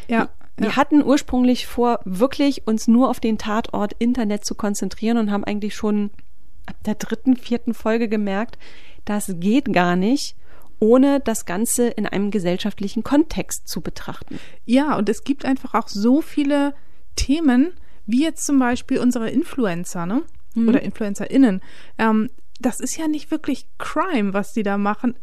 Ja. 0.08 0.30
Wir 0.58 0.70
ja. 0.70 0.76
hatten 0.76 1.04
ursprünglich 1.04 1.66
vor, 1.66 2.00
wirklich 2.06 2.68
uns 2.68 2.88
nur 2.88 3.10
auf 3.10 3.20
den 3.20 3.38
Tatort 3.38 3.94
Internet 3.98 4.46
zu 4.46 4.54
konzentrieren 4.54 5.18
und 5.18 5.32
haben 5.32 5.44
eigentlich 5.44 5.76
schon 5.76 6.12
ab 6.68 6.76
der 6.86 6.96
dritten, 6.96 7.36
vierten 7.36 7.74
Folge 7.74 8.08
gemerkt, 8.08 8.60
das 9.06 9.34
geht 9.40 9.74
gar 9.74 9.96
nicht, 9.96 10.36
ohne 10.80 11.20
das 11.20 11.46
Ganze 11.46 11.88
in 11.88 12.06
einem 12.06 12.30
gesellschaftlichen 12.30 13.04
Kontext 13.04 13.68
zu 13.68 13.82
betrachten. 13.82 14.40
Ja, 14.66 14.96
und 14.96 15.10
es 15.10 15.24
gibt 15.24 15.46
einfach 15.46 15.74
auch 15.74 15.88
so 15.88 16.22
viele 16.22 16.76
Themen, 17.16 17.72
wie 18.06 18.24
jetzt 18.24 18.46
zum 18.46 18.60
Beispiel 18.60 19.00
unsere 19.00 19.30
Influencer, 19.30 20.06
ne? 20.06 20.24
Mhm. 20.54 20.70
Oder 20.70 20.82
InfluencerInnen. 20.82 21.62
Ähm, 21.98 22.30
das 22.62 22.80
ist 22.80 22.98
ja 22.98 23.08
nicht 23.08 23.32
wirklich 23.32 23.68
Crime, 23.78 24.34
was 24.34 24.54
die 24.54 24.64
da 24.64 24.78
machen. 24.78 25.16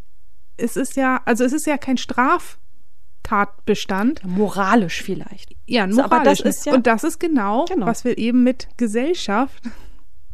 Es 0.56 0.76
ist 0.76 0.96
ja, 0.96 1.20
also 1.24 1.44
es 1.44 1.52
ist 1.52 1.66
ja 1.66 1.78
kein 1.78 1.98
Straftatbestand. 1.98 4.24
Moralisch 4.24 5.02
vielleicht. 5.02 5.54
Ja, 5.66 5.90
So, 5.90 6.02
aber 6.02 6.20
das 6.20 6.38
moralisch. 6.38 6.56
ist 6.56 6.66
ja- 6.66 6.74
Und 6.74 6.86
das 6.86 7.04
ist 7.04 7.18
genau, 7.20 7.64
Genau. 7.66 7.86
was 7.86 8.04
wir 8.04 8.18
eben 8.18 8.42
mit 8.42 8.68
Gesellschaft, 8.76 9.62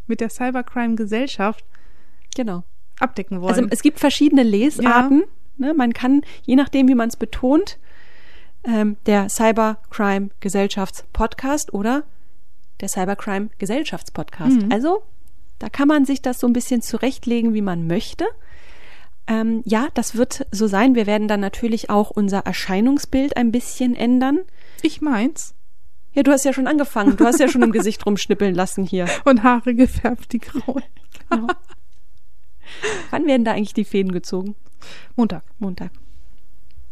mit 0.06 0.20
der 0.20 0.30
Cybercrime-Gesellschaft 0.30 1.64
Genau. 2.36 2.64
abdecken 3.00 3.40
wollen. 3.40 3.54
Also 3.54 3.66
es 3.70 3.82
gibt 3.82 4.00
verschiedene 4.00 4.42
Lesarten. 4.42 5.24
Ne? 5.56 5.74
Man 5.74 5.92
kann, 5.92 6.22
je 6.42 6.56
nachdem, 6.56 6.88
wie 6.88 6.94
man 6.94 7.08
es 7.08 7.16
betont, 7.16 7.78
ähm, 8.64 8.96
der 9.06 9.28
Cybercrime 9.28 10.30
Gesellschaftspodcast 10.40 11.72
oder 11.74 12.04
der 12.80 12.88
Cybercrime 12.88 13.50
Gesellschaftspodcast. 13.58 14.62
Mhm. 14.62 14.72
Also 14.72 15.02
da 15.58 15.68
kann 15.68 15.88
man 15.88 16.04
sich 16.04 16.20
das 16.22 16.40
so 16.40 16.46
ein 16.46 16.52
bisschen 16.52 16.82
zurechtlegen, 16.82 17.54
wie 17.54 17.62
man 17.62 17.86
möchte. 17.86 18.26
Ähm, 19.26 19.62
ja, 19.64 19.88
das 19.94 20.16
wird 20.16 20.46
so 20.50 20.66
sein. 20.66 20.94
Wir 20.94 21.06
werden 21.06 21.28
dann 21.28 21.40
natürlich 21.40 21.88
auch 21.90 22.10
unser 22.10 22.40
Erscheinungsbild 22.40 23.36
ein 23.36 23.52
bisschen 23.52 23.94
ändern. 23.96 24.40
ich 24.82 25.00
meins. 25.00 25.54
Ja, 26.12 26.22
du 26.22 26.30
hast 26.30 26.44
ja 26.44 26.52
schon 26.52 26.66
angefangen. 26.68 27.16
Du 27.16 27.24
hast 27.24 27.40
ja 27.40 27.48
schon 27.48 27.62
im 27.62 27.72
Gesicht 27.72 28.04
rumschnippeln 28.06 28.54
lassen 28.54 28.84
hier. 28.84 29.06
Und 29.24 29.42
Haare 29.42 29.74
gefärbt, 29.74 30.32
die 30.32 30.38
grauen. 30.40 30.82
Genau. 31.30 31.46
Wann 33.10 33.26
werden 33.26 33.44
da 33.44 33.52
eigentlich 33.52 33.74
die 33.74 33.84
Fäden 33.84 34.12
gezogen? 34.12 34.54
Montag. 35.16 35.42
Montag. 35.58 35.90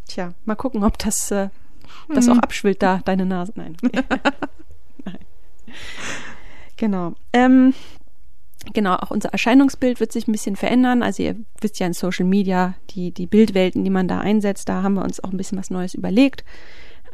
Tja, 0.08 0.32
mal 0.44 0.54
gucken, 0.56 0.82
ob 0.84 0.98
das, 0.98 1.30
äh, 1.30 1.50
das 2.08 2.26
Mhm. 2.26 2.32
auch 2.32 2.38
abschwillt 2.38 2.82
da, 2.82 3.00
deine 3.04 3.26
Nase. 3.26 3.52
Nein. 3.56 3.76
Nein. 5.04 5.18
Genau. 6.76 7.14
Ähm, 7.32 7.74
genau, 8.72 8.94
auch 8.96 9.10
unser 9.10 9.30
Erscheinungsbild 9.30 10.00
wird 10.00 10.12
sich 10.12 10.26
ein 10.28 10.32
bisschen 10.32 10.56
verändern. 10.56 11.02
Also 11.02 11.22
ihr 11.22 11.36
wisst 11.60 11.78
ja 11.80 11.86
in 11.86 11.92
Social 11.92 12.24
Media, 12.26 12.74
die, 12.90 13.12
die 13.12 13.26
Bildwelten, 13.26 13.84
die 13.84 13.90
man 13.90 14.08
da 14.08 14.20
einsetzt, 14.20 14.68
da 14.68 14.82
haben 14.82 14.94
wir 14.94 15.02
uns 15.04 15.22
auch 15.22 15.30
ein 15.30 15.36
bisschen 15.36 15.58
was 15.58 15.70
Neues 15.70 15.94
überlegt. 15.94 16.44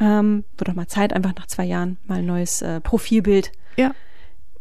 Ähm, 0.00 0.44
wird 0.56 0.68
doch 0.68 0.74
mal 0.74 0.86
Zeit, 0.86 1.12
einfach 1.12 1.34
nach 1.36 1.46
zwei 1.46 1.64
Jahren 1.64 1.98
mal 2.06 2.18
ein 2.18 2.26
neues 2.26 2.62
äh, 2.62 2.80
Profilbild 2.80 3.50
Ja, 3.76 3.94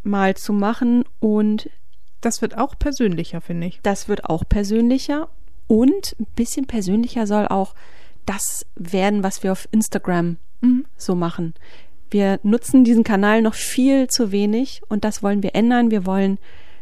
mal 0.04 0.36
zu 0.36 0.54
machen. 0.54 1.04
Und 1.20 1.70
das 2.22 2.42
wird 2.42 2.58
auch 2.58 2.78
persönlicher, 2.80 3.42
finde 3.42 3.68
ich. 3.68 3.80
das 3.84 4.08
wird 4.08 4.26
auch 4.26 4.44
persönlicher 4.48 5.30
und 5.68 6.16
ein 6.20 6.26
bisschen 6.36 6.66
persönlicher 6.66 7.28
soll 7.28 7.48
auch 7.48 7.76
das 8.26 8.66
werden, 8.76 9.22
was 9.24 9.44
wir 9.44 9.52
auf 9.52 9.68
Instagram 9.72 10.38
Mhm. 10.62 10.86
so 10.98 11.14
machen. 11.14 11.54
Wir 12.10 12.40
nutzen 12.42 12.84
diesen 12.84 13.04
Kanal 13.04 13.42
noch 13.44 13.54
viel 13.54 14.08
zu 14.08 14.32
wenig 14.32 14.82
und 14.88 15.04
das 15.04 15.22
wollen 15.22 15.44
wir 15.44 15.54
ändern. 15.56 15.92
Wir 15.92 16.06
wollen 16.08 16.40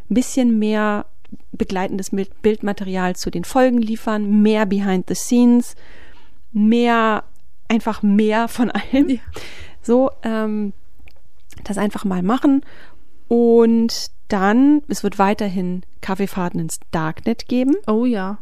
ein 0.10 0.14
bisschen 0.14 0.60
mehr 0.60 1.06
begleitendes 1.52 2.12
Bild- 2.12 2.42
Bildmaterial 2.42 3.16
zu 3.16 3.32
den 3.32 3.44
Folgen 3.44 3.80
liefern, 3.80 4.42
mehr 4.42 4.66
Behind 4.66 5.08
the 5.08 5.16
Scenes, 5.16 5.76
mehr, 6.52 7.24
einfach 7.68 8.04
mehr 8.04 8.48
von 8.48 8.72
allem. 8.72 9.10
Ja. 9.10 9.20
So, 9.82 10.12
ähm, 10.24 10.74
das 11.64 11.78
einfach 11.78 12.06
mal 12.06 12.24
machen. 12.24 12.62
Und 13.28 14.12
dann, 14.28 14.82
es 14.88 15.04
wird 15.04 15.20
weiterhin 15.20 15.84
Kaffeefahrten 16.02 16.60
ins 16.60 16.80
Darknet 16.92 17.48
geben. 17.48 17.76
Oh 17.88 18.06
ja. 18.06 18.40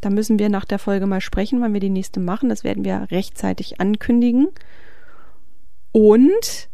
Da 0.00 0.08
müssen 0.10 0.38
wir 0.38 0.48
nach 0.48 0.64
der 0.64 0.78
Folge 0.78 1.06
mal 1.06 1.20
sprechen, 1.20 1.60
wann 1.60 1.74
wir 1.74 1.80
die 1.80 1.90
nächste 1.90 2.20
machen. 2.20 2.48
Das 2.48 2.64
werden 2.64 2.84
wir 2.84 3.08
rechtzeitig 3.10 3.80
ankündigen. 3.80 4.48
Und 5.92 6.68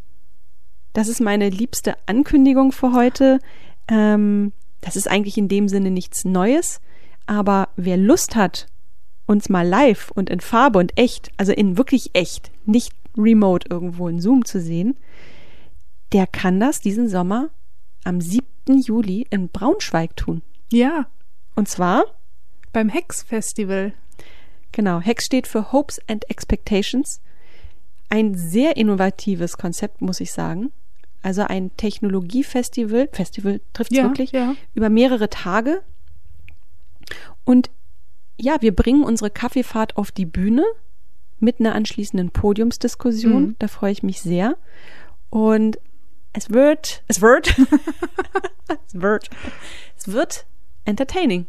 das 0.93 1.09
ist 1.09 1.21
meine 1.21 1.51
liebste 1.51 1.97
Ankündigung 2.07 2.73
für 2.73 2.93
heute. 2.93 3.41
Ähm, 3.89 4.53
das 4.81 4.97
ist 4.97 5.09
eigentlich 5.09 5.39
in 5.39 5.49
dem 5.49 5.69
Sinne 5.69 5.91
nichts 5.91 6.25
Neues. 6.25 6.81
Aber 7.27 7.69
wer 7.77 7.97
Lust 7.97 8.37
hat, 8.37 8.69
uns 9.27 9.49
mal 9.49 9.67
live 9.67 10.11
und 10.13 10.31
in 10.31 10.41
Farbe 10.41 10.79
und 10.79 10.97
echt, 10.97 11.31
also 11.37 11.53
in 11.53 11.77
wirklich 11.77 12.11
echt, 12.15 12.53
nicht 12.65 12.93
remote 13.17 13.69
irgendwo 13.69 14.09
in 14.09 14.21
Zoom 14.21 14.45
zu 14.45 14.61
sehen, 14.61 14.97
der 16.13 16.27
kann 16.27 16.61
das 16.61 16.81
diesen 16.81 17.09
Sommer 17.09 17.51
am 18.05 18.21
7. 18.21 18.45
Juli 18.69 19.27
in 19.31 19.49
Braunschweig 19.49 20.17
tun. 20.17 20.43
Ja, 20.71 21.07
Und 21.57 21.69
zwar 21.69 22.05
beim 22.73 22.89
Hex-Festival. 22.89 23.95
Genau, 24.73 25.01
Hex 25.01 25.25
steht 25.25 25.47
für 25.47 25.73
Hopes 25.73 26.01
and 26.07 26.29
Expectations. 26.31 27.21
Ein 28.11 28.35
sehr 28.35 28.77
innovatives 28.77 29.57
Konzept, 29.57 30.03
muss 30.03 30.21
ich 30.21 30.33
sagen. 30.33 30.71
Also 31.23 31.43
ein 31.43 31.77
Technologiefestival, 31.77 33.09
Festival 33.13 33.61
trifft 33.73 33.93
es 33.93 33.99
Ja, 33.99 34.05
wirklich, 34.05 34.33
ja. 34.33 34.55
über 34.75 34.91
mehrere 34.91 35.29
Tage. 35.29 35.83
Und 37.45 37.71
ja, 38.39 38.57
wir 38.61 38.75
bringen 38.75 39.03
unsere 39.03 39.31
Kaffeefahrt 39.31 39.97
auf 39.97 40.11
die 40.13 40.27
Bühne 40.27 40.65
mit 41.39 41.61
einer 41.61 41.75
anschließenden 41.75 42.31
Podiumsdiskussion. 42.31 43.43
Mhm. 43.43 43.57
Da 43.59 43.69
freue 43.69 43.93
ich 43.93 44.03
mich 44.03 44.21
sehr. 44.21 44.57
Und 45.31 45.79
es 46.33 46.51
wird, 46.51 47.03
es 47.09 47.21
wird, 47.21 47.57
es 48.87 49.01
wird, 49.01 49.31
es 49.97 50.09
wird 50.13 50.47
entertaining. 50.85 51.47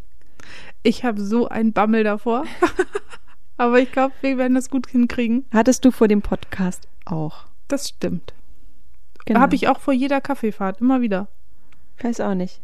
Ich 0.84 1.04
habe 1.04 1.22
so 1.22 1.48
einen 1.50 1.74
Bammel 1.74 2.04
davor. 2.04 2.46
Aber 3.58 3.80
ich 3.80 3.92
glaube, 3.92 4.14
wir 4.22 4.38
werden 4.38 4.56
das 4.56 4.70
gut 4.70 4.88
hinkriegen. 4.90 5.46
Hattest 5.52 5.84
du 5.84 5.92
vor 5.92 6.08
dem 6.08 6.22
Podcast 6.22 6.88
auch? 7.06 7.46
Das 7.68 7.90
stimmt. 7.90 8.34
Genau. 9.28 9.40
Habe 9.42 9.56
ich 9.56 9.68
auch 9.68 9.80
vor 9.80 9.94
jeder 9.94 10.22
Kaffeefahrt, 10.22 10.82
immer 10.82 11.02
wieder. 11.02 11.28
Ich 11.98 12.04
weiß 12.04 12.20
auch 12.22 12.34
nicht. 12.36 12.62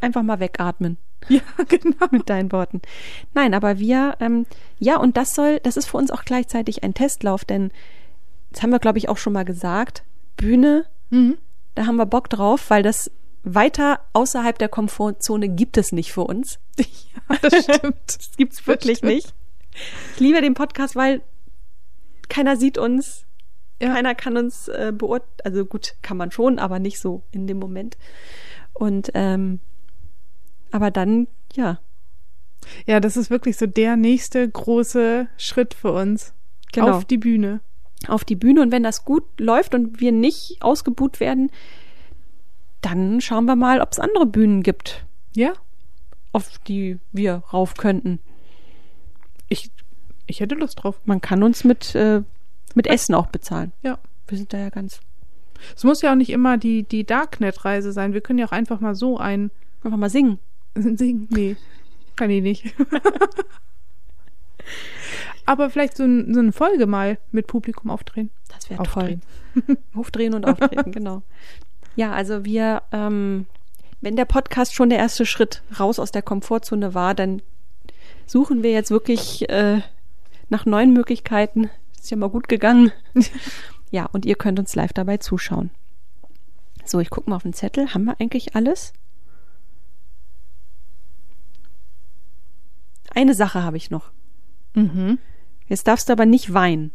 Einfach 0.00 0.22
mal 0.22 0.40
wegatmen 0.40 0.96
Ja, 1.28 1.40
genau. 1.68 2.06
mit 2.10 2.28
deinen 2.28 2.50
Worten. 2.50 2.82
Nein, 3.34 3.54
aber 3.54 3.78
wir, 3.78 4.16
ähm, 4.20 4.46
ja, 4.78 4.96
und 4.98 5.16
das 5.16 5.34
soll, 5.34 5.60
das 5.60 5.76
ist 5.76 5.86
für 5.86 5.96
uns 5.98 6.10
auch 6.10 6.24
gleichzeitig 6.24 6.82
ein 6.82 6.94
Testlauf, 6.94 7.44
denn 7.44 7.70
das 8.50 8.62
haben 8.62 8.70
wir, 8.70 8.78
glaube 8.80 8.98
ich, 8.98 9.08
auch 9.08 9.18
schon 9.18 9.32
mal 9.32 9.44
gesagt. 9.44 10.02
Bühne, 10.36 10.86
Mhm. 11.10 11.38
da 11.74 11.86
haben 11.86 11.96
wir 11.96 12.06
Bock 12.06 12.28
drauf, 12.30 12.70
weil 12.70 12.82
das 12.82 13.10
weiter 13.44 14.00
außerhalb 14.14 14.58
der 14.58 14.68
Komfortzone 14.68 15.48
gibt 15.48 15.76
es 15.76 15.92
nicht 15.92 16.12
für 16.12 16.22
uns. 16.24 16.58
Ja, 16.78 17.36
das 17.42 17.64
stimmt. 17.64 18.00
Das 18.06 18.30
gibt's 18.36 18.66
wirklich 18.66 18.98
stimmt. 18.98 19.12
nicht. 19.12 19.34
Ich 20.14 20.20
liebe 20.20 20.40
den 20.40 20.54
Podcast, 20.54 20.96
weil 20.96 21.20
keiner 22.28 22.56
sieht 22.56 22.78
uns, 22.78 23.26
Ja. 23.82 23.94
keiner 23.94 24.14
kann 24.14 24.36
uns 24.36 24.68
äh, 24.68 24.92
beurteilen. 24.96 25.30
Also 25.44 25.64
gut, 25.64 25.94
kann 26.02 26.16
man 26.16 26.30
schon, 26.30 26.58
aber 26.58 26.78
nicht 26.78 26.98
so 27.00 27.22
in 27.32 27.46
dem 27.46 27.58
Moment. 27.58 27.96
Und 28.72 29.10
ähm, 29.14 29.60
aber 30.70 30.90
dann, 30.90 31.26
ja, 31.54 31.80
Ja, 32.86 33.00
das 33.00 33.16
ist 33.16 33.28
wirklich 33.30 33.56
so 33.58 33.66
der 33.66 33.96
nächste 33.96 34.48
große 34.48 35.26
Schritt 35.36 35.74
für 35.74 35.92
uns. 35.92 36.32
Genau. 36.72 36.96
Auf 36.96 37.04
die 37.04 37.18
Bühne. 37.18 37.60
auf 38.08 38.24
die 38.24 38.36
Bühne 38.36 38.62
und 38.62 38.72
wenn 38.72 38.82
das 38.82 39.04
gut 39.04 39.24
läuft 39.38 39.74
und 39.74 40.00
wir 40.00 40.10
nicht 40.12 40.56
ausgebuht 40.60 41.20
werden, 41.20 41.50
dann 42.80 43.20
schauen 43.20 43.44
wir 43.44 43.54
mal, 43.56 43.80
ob 43.80 43.92
es 43.92 43.98
andere 44.00 44.26
Bühnen 44.26 44.62
gibt, 44.62 45.04
Ja, 45.36 45.52
auf 46.32 46.58
die 46.66 46.98
wir 47.12 47.42
rauf 47.52 47.74
könnten. 47.74 48.18
Ich 50.26 50.40
hätte 50.40 50.54
Lust 50.54 50.82
drauf. 50.82 51.00
Man 51.04 51.20
kann 51.20 51.42
uns 51.42 51.62
mit, 51.64 51.94
äh, 51.94 52.22
mit 52.76 52.86
Essen 52.86 53.14
auch 53.14 53.26
bezahlen. 53.26 53.72
Ja. 53.82 53.98
Wir 54.28 54.38
sind 54.38 54.52
da 54.52 54.58
ja 54.58 54.70
ganz. 54.70 55.00
Es 55.76 55.84
muss 55.84 56.02
ja 56.02 56.12
auch 56.12 56.16
nicht 56.16 56.30
immer 56.30 56.58
die, 56.58 56.82
die 56.84 57.04
Darknet-Reise 57.04 57.92
sein. 57.92 58.14
Wir 58.14 58.20
können 58.20 58.38
ja 58.38 58.46
auch 58.46 58.52
einfach 58.52 58.80
mal 58.80 58.94
so 58.94 59.18
ein 59.18 59.50
Einfach 59.84 59.98
mal 59.98 60.10
singen. 60.10 60.38
singen. 60.74 61.28
Nee, 61.30 61.56
kann 62.16 62.30
ich 62.30 62.42
nicht. 62.42 62.74
Aber 65.44 65.70
vielleicht 65.70 65.96
so, 65.96 66.04
ein, 66.04 66.32
so 66.32 66.38
eine 66.38 66.52
Folge 66.52 66.86
mal 66.86 67.18
mit 67.32 67.48
Publikum 67.48 67.90
aufdrehen. 67.90 68.30
Das 68.48 68.70
wäre 68.70 68.84
toll. 68.84 69.02
Aufdrehen. 69.02 69.22
Aufdrehen 69.94 70.34
und 70.34 70.46
auftreten, 70.46 70.92
genau. 70.92 71.22
Ja, 71.96 72.12
also 72.12 72.44
wir, 72.44 72.82
ähm, 72.92 73.46
wenn 74.00 74.14
der 74.14 74.24
Podcast 74.24 74.72
schon 74.72 74.88
der 74.88 74.98
erste 74.98 75.26
Schritt 75.26 75.62
raus 75.78 75.98
aus 75.98 76.12
der 76.12 76.22
Komfortzone 76.22 76.94
war, 76.94 77.14
dann 77.14 77.42
suchen 78.24 78.62
wir 78.62 78.70
jetzt 78.70 78.92
wirklich 78.92 79.50
äh, 79.50 79.80
nach 80.48 80.64
neuen 80.64 80.92
Möglichkeiten. 80.92 81.70
Ist 82.02 82.10
ja 82.10 82.16
mal 82.16 82.30
gut 82.30 82.48
gegangen. 82.48 82.90
ja, 83.92 84.06
und 84.06 84.26
ihr 84.26 84.34
könnt 84.34 84.58
uns 84.58 84.74
live 84.74 84.92
dabei 84.92 85.18
zuschauen. 85.18 85.70
So, 86.84 86.98
ich 86.98 87.10
gucke 87.10 87.30
mal 87.30 87.36
auf 87.36 87.44
den 87.44 87.52
Zettel. 87.52 87.94
Haben 87.94 88.04
wir 88.06 88.20
eigentlich 88.20 88.56
alles? 88.56 88.92
Eine 93.14 93.34
Sache 93.34 93.62
habe 93.62 93.76
ich 93.76 93.90
noch. 93.90 94.10
Mhm. 94.74 95.18
Jetzt 95.68 95.86
darfst 95.86 96.08
du 96.08 96.12
aber 96.12 96.26
nicht 96.26 96.52
weinen. 96.52 96.90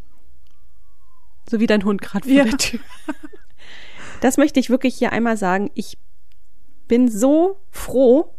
So 1.49 1.61
wie 1.61 1.67
dein 1.67 1.85
Hund 1.85 2.01
gerade 2.01 2.27
vor 2.27 2.35
Ja. 2.35 2.43
der 2.43 2.57
Tür. 2.57 2.81
Das 4.19 4.35
möchte 4.35 4.59
ich 4.59 4.69
wirklich 4.69 4.95
hier 4.97 5.13
einmal 5.13 5.37
sagen. 5.37 5.71
Ich 5.73 5.97
bin 6.89 7.09
so 7.09 7.61
froh, 7.71 8.35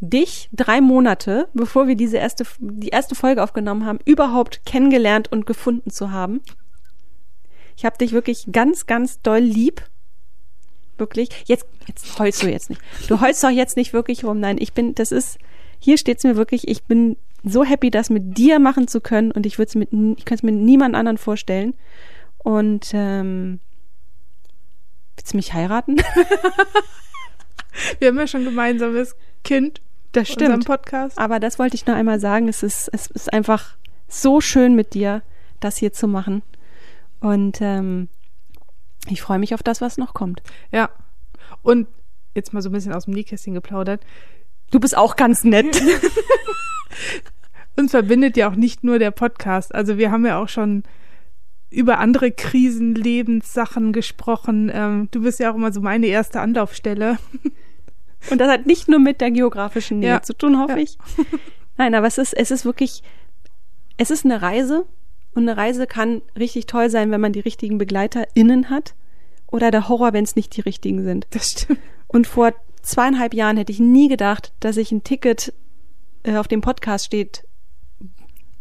dich 0.00 0.48
drei 0.52 0.80
Monate, 0.80 1.48
bevor 1.54 1.88
wir 1.88 1.96
diese 1.96 2.18
erste, 2.18 2.44
die 2.58 2.88
erste 2.88 3.14
Folge 3.14 3.42
aufgenommen 3.42 3.86
haben, 3.86 3.98
überhaupt 4.04 4.64
kennengelernt 4.66 5.30
und 5.32 5.46
gefunden 5.46 5.90
zu 5.90 6.10
haben. 6.10 6.42
Ich 7.76 7.84
habe 7.84 7.98
dich 7.98 8.12
wirklich 8.12 8.46
ganz, 8.52 8.86
ganz 8.86 9.20
doll 9.20 9.40
lieb. 9.40 9.82
Wirklich. 10.98 11.28
Jetzt, 11.46 11.66
jetzt 11.86 12.18
heulst 12.18 12.42
du 12.42 12.50
jetzt 12.50 12.70
nicht. 12.70 12.80
Du 13.08 13.20
heulst 13.20 13.44
doch 13.44 13.50
jetzt 13.50 13.76
nicht 13.76 13.92
wirklich 13.92 14.24
rum. 14.24 14.40
Nein, 14.40 14.56
ich 14.58 14.72
bin, 14.72 14.94
das 14.94 15.12
ist, 15.12 15.38
hier 15.78 15.98
steht's 15.98 16.24
mir 16.24 16.36
wirklich, 16.36 16.68
ich 16.68 16.84
bin 16.84 17.16
so 17.44 17.64
happy, 17.64 17.90
das 17.90 18.08
mit 18.10 18.38
dir 18.38 18.58
machen 18.58 18.88
zu 18.88 19.00
können 19.00 19.30
und 19.30 19.46
ich 19.46 19.58
würde 19.58 19.68
es 19.68 19.74
mit, 19.74 19.92
ich 19.92 20.24
könnte 20.24 20.40
es 20.40 20.42
mit 20.42 20.54
niemand 20.54 20.94
anderen 20.94 21.18
vorstellen. 21.18 21.74
Und 22.38 22.90
ähm, 22.92 23.60
willst 25.16 25.32
du 25.32 25.36
mich 25.36 25.52
heiraten? 25.52 25.96
Wir 27.98 28.08
haben 28.08 28.18
ja 28.18 28.26
schon 28.26 28.44
gemeinsames 28.44 29.16
Kind. 29.44 29.82
Das 30.16 30.30
in 30.30 30.42
unserem 30.44 30.60
Podcast. 30.60 31.18
Aber 31.18 31.40
das 31.40 31.58
wollte 31.58 31.76
ich 31.76 31.86
nur 31.86 31.96
einmal 31.96 32.20
sagen. 32.20 32.48
Es 32.48 32.62
ist, 32.62 32.88
es 32.92 33.06
ist 33.08 33.32
einfach 33.32 33.76
so 34.08 34.40
schön 34.40 34.74
mit 34.74 34.94
dir, 34.94 35.22
das 35.60 35.76
hier 35.76 35.92
zu 35.92 36.08
machen. 36.08 36.42
Und 37.20 37.58
ähm, 37.60 38.08
ich 39.08 39.20
freue 39.20 39.38
mich 39.38 39.54
auf 39.54 39.62
das, 39.62 39.80
was 39.80 39.98
noch 39.98 40.14
kommt. 40.14 40.42
Ja. 40.72 40.90
Und 41.62 41.86
jetzt 42.34 42.52
mal 42.52 42.62
so 42.62 42.70
ein 42.70 42.72
bisschen 42.72 42.92
aus 42.92 43.04
dem 43.04 43.14
Nähkästchen 43.14 43.54
geplaudert. 43.54 44.04
Du 44.70 44.80
bist 44.80 44.96
auch 44.96 45.16
ganz 45.16 45.44
nett. 45.44 45.80
Uns 47.76 47.90
verbindet 47.90 48.36
ja 48.36 48.48
auch 48.48 48.56
nicht 48.56 48.84
nur 48.84 48.98
der 48.98 49.10
Podcast. 49.10 49.74
Also 49.74 49.98
wir 49.98 50.10
haben 50.10 50.24
ja 50.24 50.40
auch 50.40 50.48
schon 50.48 50.82
über 51.70 51.98
andere 51.98 52.32
Krisen, 52.32 52.94
Lebenssachen 52.94 53.92
gesprochen. 53.92 54.70
Ähm, 54.72 55.08
du 55.10 55.22
bist 55.22 55.40
ja 55.40 55.50
auch 55.50 55.56
immer 55.56 55.72
so 55.72 55.80
meine 55.80 56.06
erste 56.06 56.40
Anlaufstelle. 56.40 57.18
Und 58.30 58.38
das 58.38 58.48
hat 58.50 58.66
nicht 58.66 58.88
nur 58.88 58.98
mit 58.98 59.20
der 59.20 59.30
geografischen 59.30 60.00
Nähe 60.00 60.08
Ja. 60.10 60.22
zu 60.22 60.32
tun, 60.36 60.58
hoffe 60.58 60.72
Ja. 60.72 60.78
ich. 60.78 60.98
Nein, 61.76 61.94
aber 61.94 62.06
es 62.06 62.18
ist, 62.18 62.32
es 62.32 62.50
ist 62.50 62.64
wirklich, 62.64 63.02
es 63.96 64.10
ist 64.10 64.24
eine 64.24 64.42
Reise. 64.42 64.86
Und 65.34 65.42
eine 65.48 65.56
Reise 65.58 65.86
kann 65.86 66.22
richtig 66.38 66.64
toll 66.66 66.88
sein, 66.88 67.10
wenn 67.10 67.20
man 67.20 67.32
die 67.34 67.40
richtigen 67.40 67.76
BegleiterInnen 67.78 68.70
hat. 68.70 68.94
Oder 69.48 69.70
der 69.70 69.88
Horror, 69.88 70.12
wenn 70.14 70.24
es 70.24 70.34
nicht 70.34 70.56
die 70.56 70.62
richtigen 70.62 71.04
sind. 71.04 71.26
Das 71.30 71.50
stimmt. 71.50 71.78
Und 72.08 72.26
vor 72.26 72.52
zweieinhalb 72.82 73.34
Jahren 73.34 73.56
hätte 73.58 73.72
ich 73.72 73.78
nie 73.80 74.08
gedacht, 74.08 74.52
dass 74.60 74.76
ich 74.78 74.90
ein 74.92 75.04
Ticket, 75.04 75.52
äh, 76.22 76.36
auf 76.36 76.48
dem 76.48 76.60
Podcast 76.62 77.04
steht, 77.06 77.44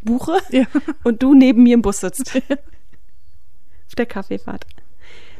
buche 0.04 0.38
Ja. 0.52 0.66
und 1.04 1.24
du 1.24 1.34
neben 1.34 1.64
mir 1.64 1.76
im 1.76 1.82
Bus 1.82 2.02
sitzt. 2.02 2.36
auf 3.88 3.96
der 3.98 4.06
Kaffeefahrt. 4.06 4.66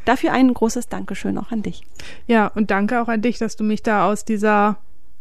Dafür 0.06 0.32
ein 0.32 0.54
großes 0.54 0.88
Dankeschön 0.88 1.38
auch 1.38 1.52
an 1.52 1.64
dich. 1.64 1.82
Ja, 2.28 2.48
und 2.48 2.72
danke 2.72 3.02
auch 3.02 3.08
an 3.08 3.22
dich, 3.22 3.38
dass 3.38 3.56
du 3.56 3.64
mich 3.64 3.84
da 3.84 4.08
aus 4.08 4.24
dieser 4.24 4.78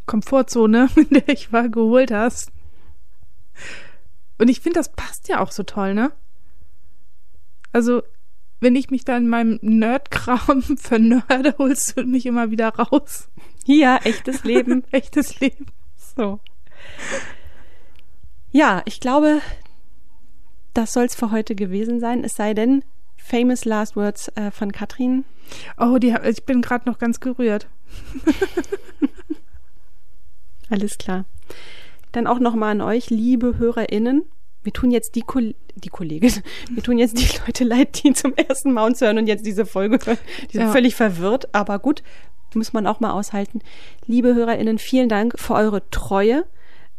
Komfortzone, 0.06 0.88
in 0.96 1.08
der 1.10 1.28
ich 1.28 1.52
war, 1.52 1.68
geholt 1.68 2.10
hast. 2.10 2.52
Und 4.38 4.48
ich 4.48 4.60
finde, 4.60 4.80
das 4.80 4.92
passt 4.92 5.28
ja 5.28 5.40
auch 5.40 5.52
so 5.52 5.62
toll, 5.62 5.94
ne? 5.94 6.12
Also, 7.72 8.02
wenn 8.60 8.76
ich 8.76 8.90
mich 8.90 9.04
da 9.04 9.16
in 9.16 9.28
meinem 9.28 9.58
Nerdkram 9.62 10.62
vernörde, 10.76 11.54
holst 11.58 11.96
du 11.96 12.04
mich 12.04 12.26
immer 12.26 12.50
wieder 12.50 12.68
raus. 12.68 13.28
Hier, 13.64 14.00
echtes 14.04 14.44
Leben. 14.44 14.84
Echtes 14.90 15.40
Leben. 15.40 15.66
So. 16.16 16.40
Ja, 18.52 18.82
ich 18.84 19.00
glaube, 19.00 19.40
das 20.74 20.92
soll 20.92 21.04
es 21.04 21.14
für 21.14 21.30
heute 21.30 21.54
gewesen 21.54 21.98
sein. 21.98 22.24
Es 22.24 22.36
sei 22.36 22.54
denn, 22.54 22.84
famous 23.24 23.64
last 23.64 23.96
words 23.96 24.28
äh, 24.36 24.50
von 24.50 24.70
Katrin. 24.70 25.24
Oh, 25.78 25.98
die, 25.98 26.14
ich 26.28 26.44
bin 26.44 26.60
gerade 26.62 26.88
noch 26.88 26.98
ganz 26.98 27.20
gerührt. 27.20 27.66
Alles 30.70 30.98
klar. 30.98 31.24
Dann 32.12 32.26
auch 32.26 32.38
nochmal 32.38 32.72
an 32.72 32.80
euch, 32.80 33.10
liebe 33.10 33.58
HörerInnen. 33.58 34.24
Wir 34.62 34.72
tun 34.72 34.90
jetzt 34.90 35.14
die, 35.14 35.20
Kol 35.22 35.54
die 35.74 35.88
Kollegin, 35.90 36.32
wir 36.70 36.82
tun 36.82 36.98
jetzt 36.98 37.18
die 37.18 37.28
Leute 37.46 37.64
leid, 37.64 38.02
die 38.02 38.12
zum 38.14 38.34
ersten 38.34 38.72
Mal 38.72 38.86
uns 38.86 39.00
hören 39.00 39.18
und 39.18 39.26
jetzt 39.26 39.44
diese 39.44 39.66
Folge 39.66 39.98
hören. 40.04 40.18
Die 40.50 40.56
sind 40.56 40.66
Ja. 40.66 40.72
völlig 40.72 40.94
verwirrt, 40.94 41.54
aber 41.54 41.78
gut, 41.78 42.02
muss 42.54 42.72
man 42.72 42.86
auch 42.86 43.00
mal 43.00 43.10
aushalten. 43.10 43.60
Liebe 44.06 44.34
HörerInnen, 44.34 44.78
vielen 44.78 45.08
Dank 45.08 45.38
für 45.38 45.54
eure 45.54 45.88
Treue. 45.90 46.46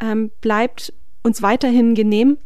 Ähm, 0.02 0.32
bleibt 0.42 0.94
uns 1.24 1.42
weiterhin 1.42 1.96
genehm 1.96 2.38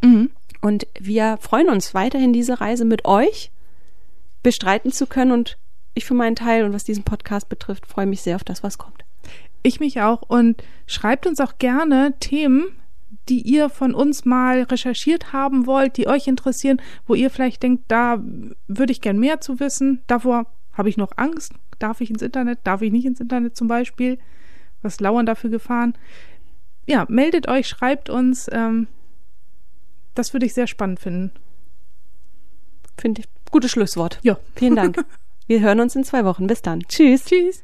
Mhm. 0.00 0.30
Und 0.60 0.86
wir 0.98 1.38
freuen 1.40 1.68
uns 1.68 1.94
weiterhin, 1.94 2.32
diese 2.32 2.60
Reise 2.60 2.84
mit 2.84 3.04
euch 3.04 3.50
bestreiten 4.42 4.92
zu 4.92 5.06
können. 5.06 5.32
Und 5.32 5.58
ich 5.94 6.04
für 6.04 6.14
meinen 6.14 6.36
Teil 6.36 6.64
und 6.64 6.72
was 6.72 6.84
diesen 6.84 7.04
Podcast 7.04 7.48
betrifft, 7.48 7.86
freue 7.86 8.06
mich 8.06 8.22
sehr 8.22 8.36
auf 8.36 8.44
das, 8.44 8.62
was 8.62 8.78
kommt. 8.78 9.04
Ich 9.62 9.80
mich 9.80 10.00
auch. 10.00 10.22
Und 10.22 10.62
schreibt 10.86 11.26
uns 11.26 11.40
auch 11.40 11.58
gerne 11.58 12.14
Themen, 12.20 12.66
die 13.28 13.42
ihr 13.42 13.68
von 13.68 13.94
uns 13.94 14.24
mal 14.24 14.62
recherchiert 14.62 15.32
haben 15.32 15.66
wollt, 15.66 15.96
die 15.96 16.08
euch 16.08 16.26
interessieren, 16.26 16.80
wo 17.06 17.14
ihr 17.14 17.30
vielleicht 17.30 17.62
denkt, 17.62 17.84
da 17.88 18.22
würde 18.66 18.92
ich 18.92 19.00
gern 19.00 19.18
mehr 19.18 19.40
zu 19.40 19.60
wissen. 19.60 20.02
Davor 20.06 20.46
habe 20.72 20.88
ich 20.88 20.96
noch 20.96 21.12
Angst. 21.16 21.52
Darf 21.78 22.00
ich 22.00 22.10
ins 22.10 22.22
Internet? 22.22 22.60
Darf 22.64 22.82
ich 22.82 22.90
nicht 22.90 23.04
ins 23.04 23.20
Internet 23.20 23.56
zum 23.56 23.68
Beispiel? 23.68 24.18
Was 24.82 25.00
lauern 25.00 25.26
da 25.26 25.34
für 25.34 25.50
Gefahren? 25.50 25.96
Ja, 26.86 27.06
meldet 27.08 27.48
euch, 27.48 27.68
schreibt 27.68 28.10
uns. 28.10 28.48
Ähm, 28.52 28.88
das 30.18 30.32
würde 30.32 30.46
ich 30.46 30.54
sehr 30.54 30.66
spannend 30.66 31.00
finden. 31.00 31.30
Finde 32.98 33.22
ich 33.22 33.28
gutes 33.50 33.70
Schlusswort. 33.70 34.18
Ja. 34.22 34.38
Vielen 34.56 34.76
Dank. 34.76 34.98
Wir 35.46 35.60
hören 35.60 35.80
uns 35.80 35.96
in 35.96 36.04
zwei 36.04 36.24
Wochen. 36.24 36.46
Bis 36.46 36.60
dann. 36.60 36.82
Tschüss. 36.88 37.24
Tschüss. 37.24 37.62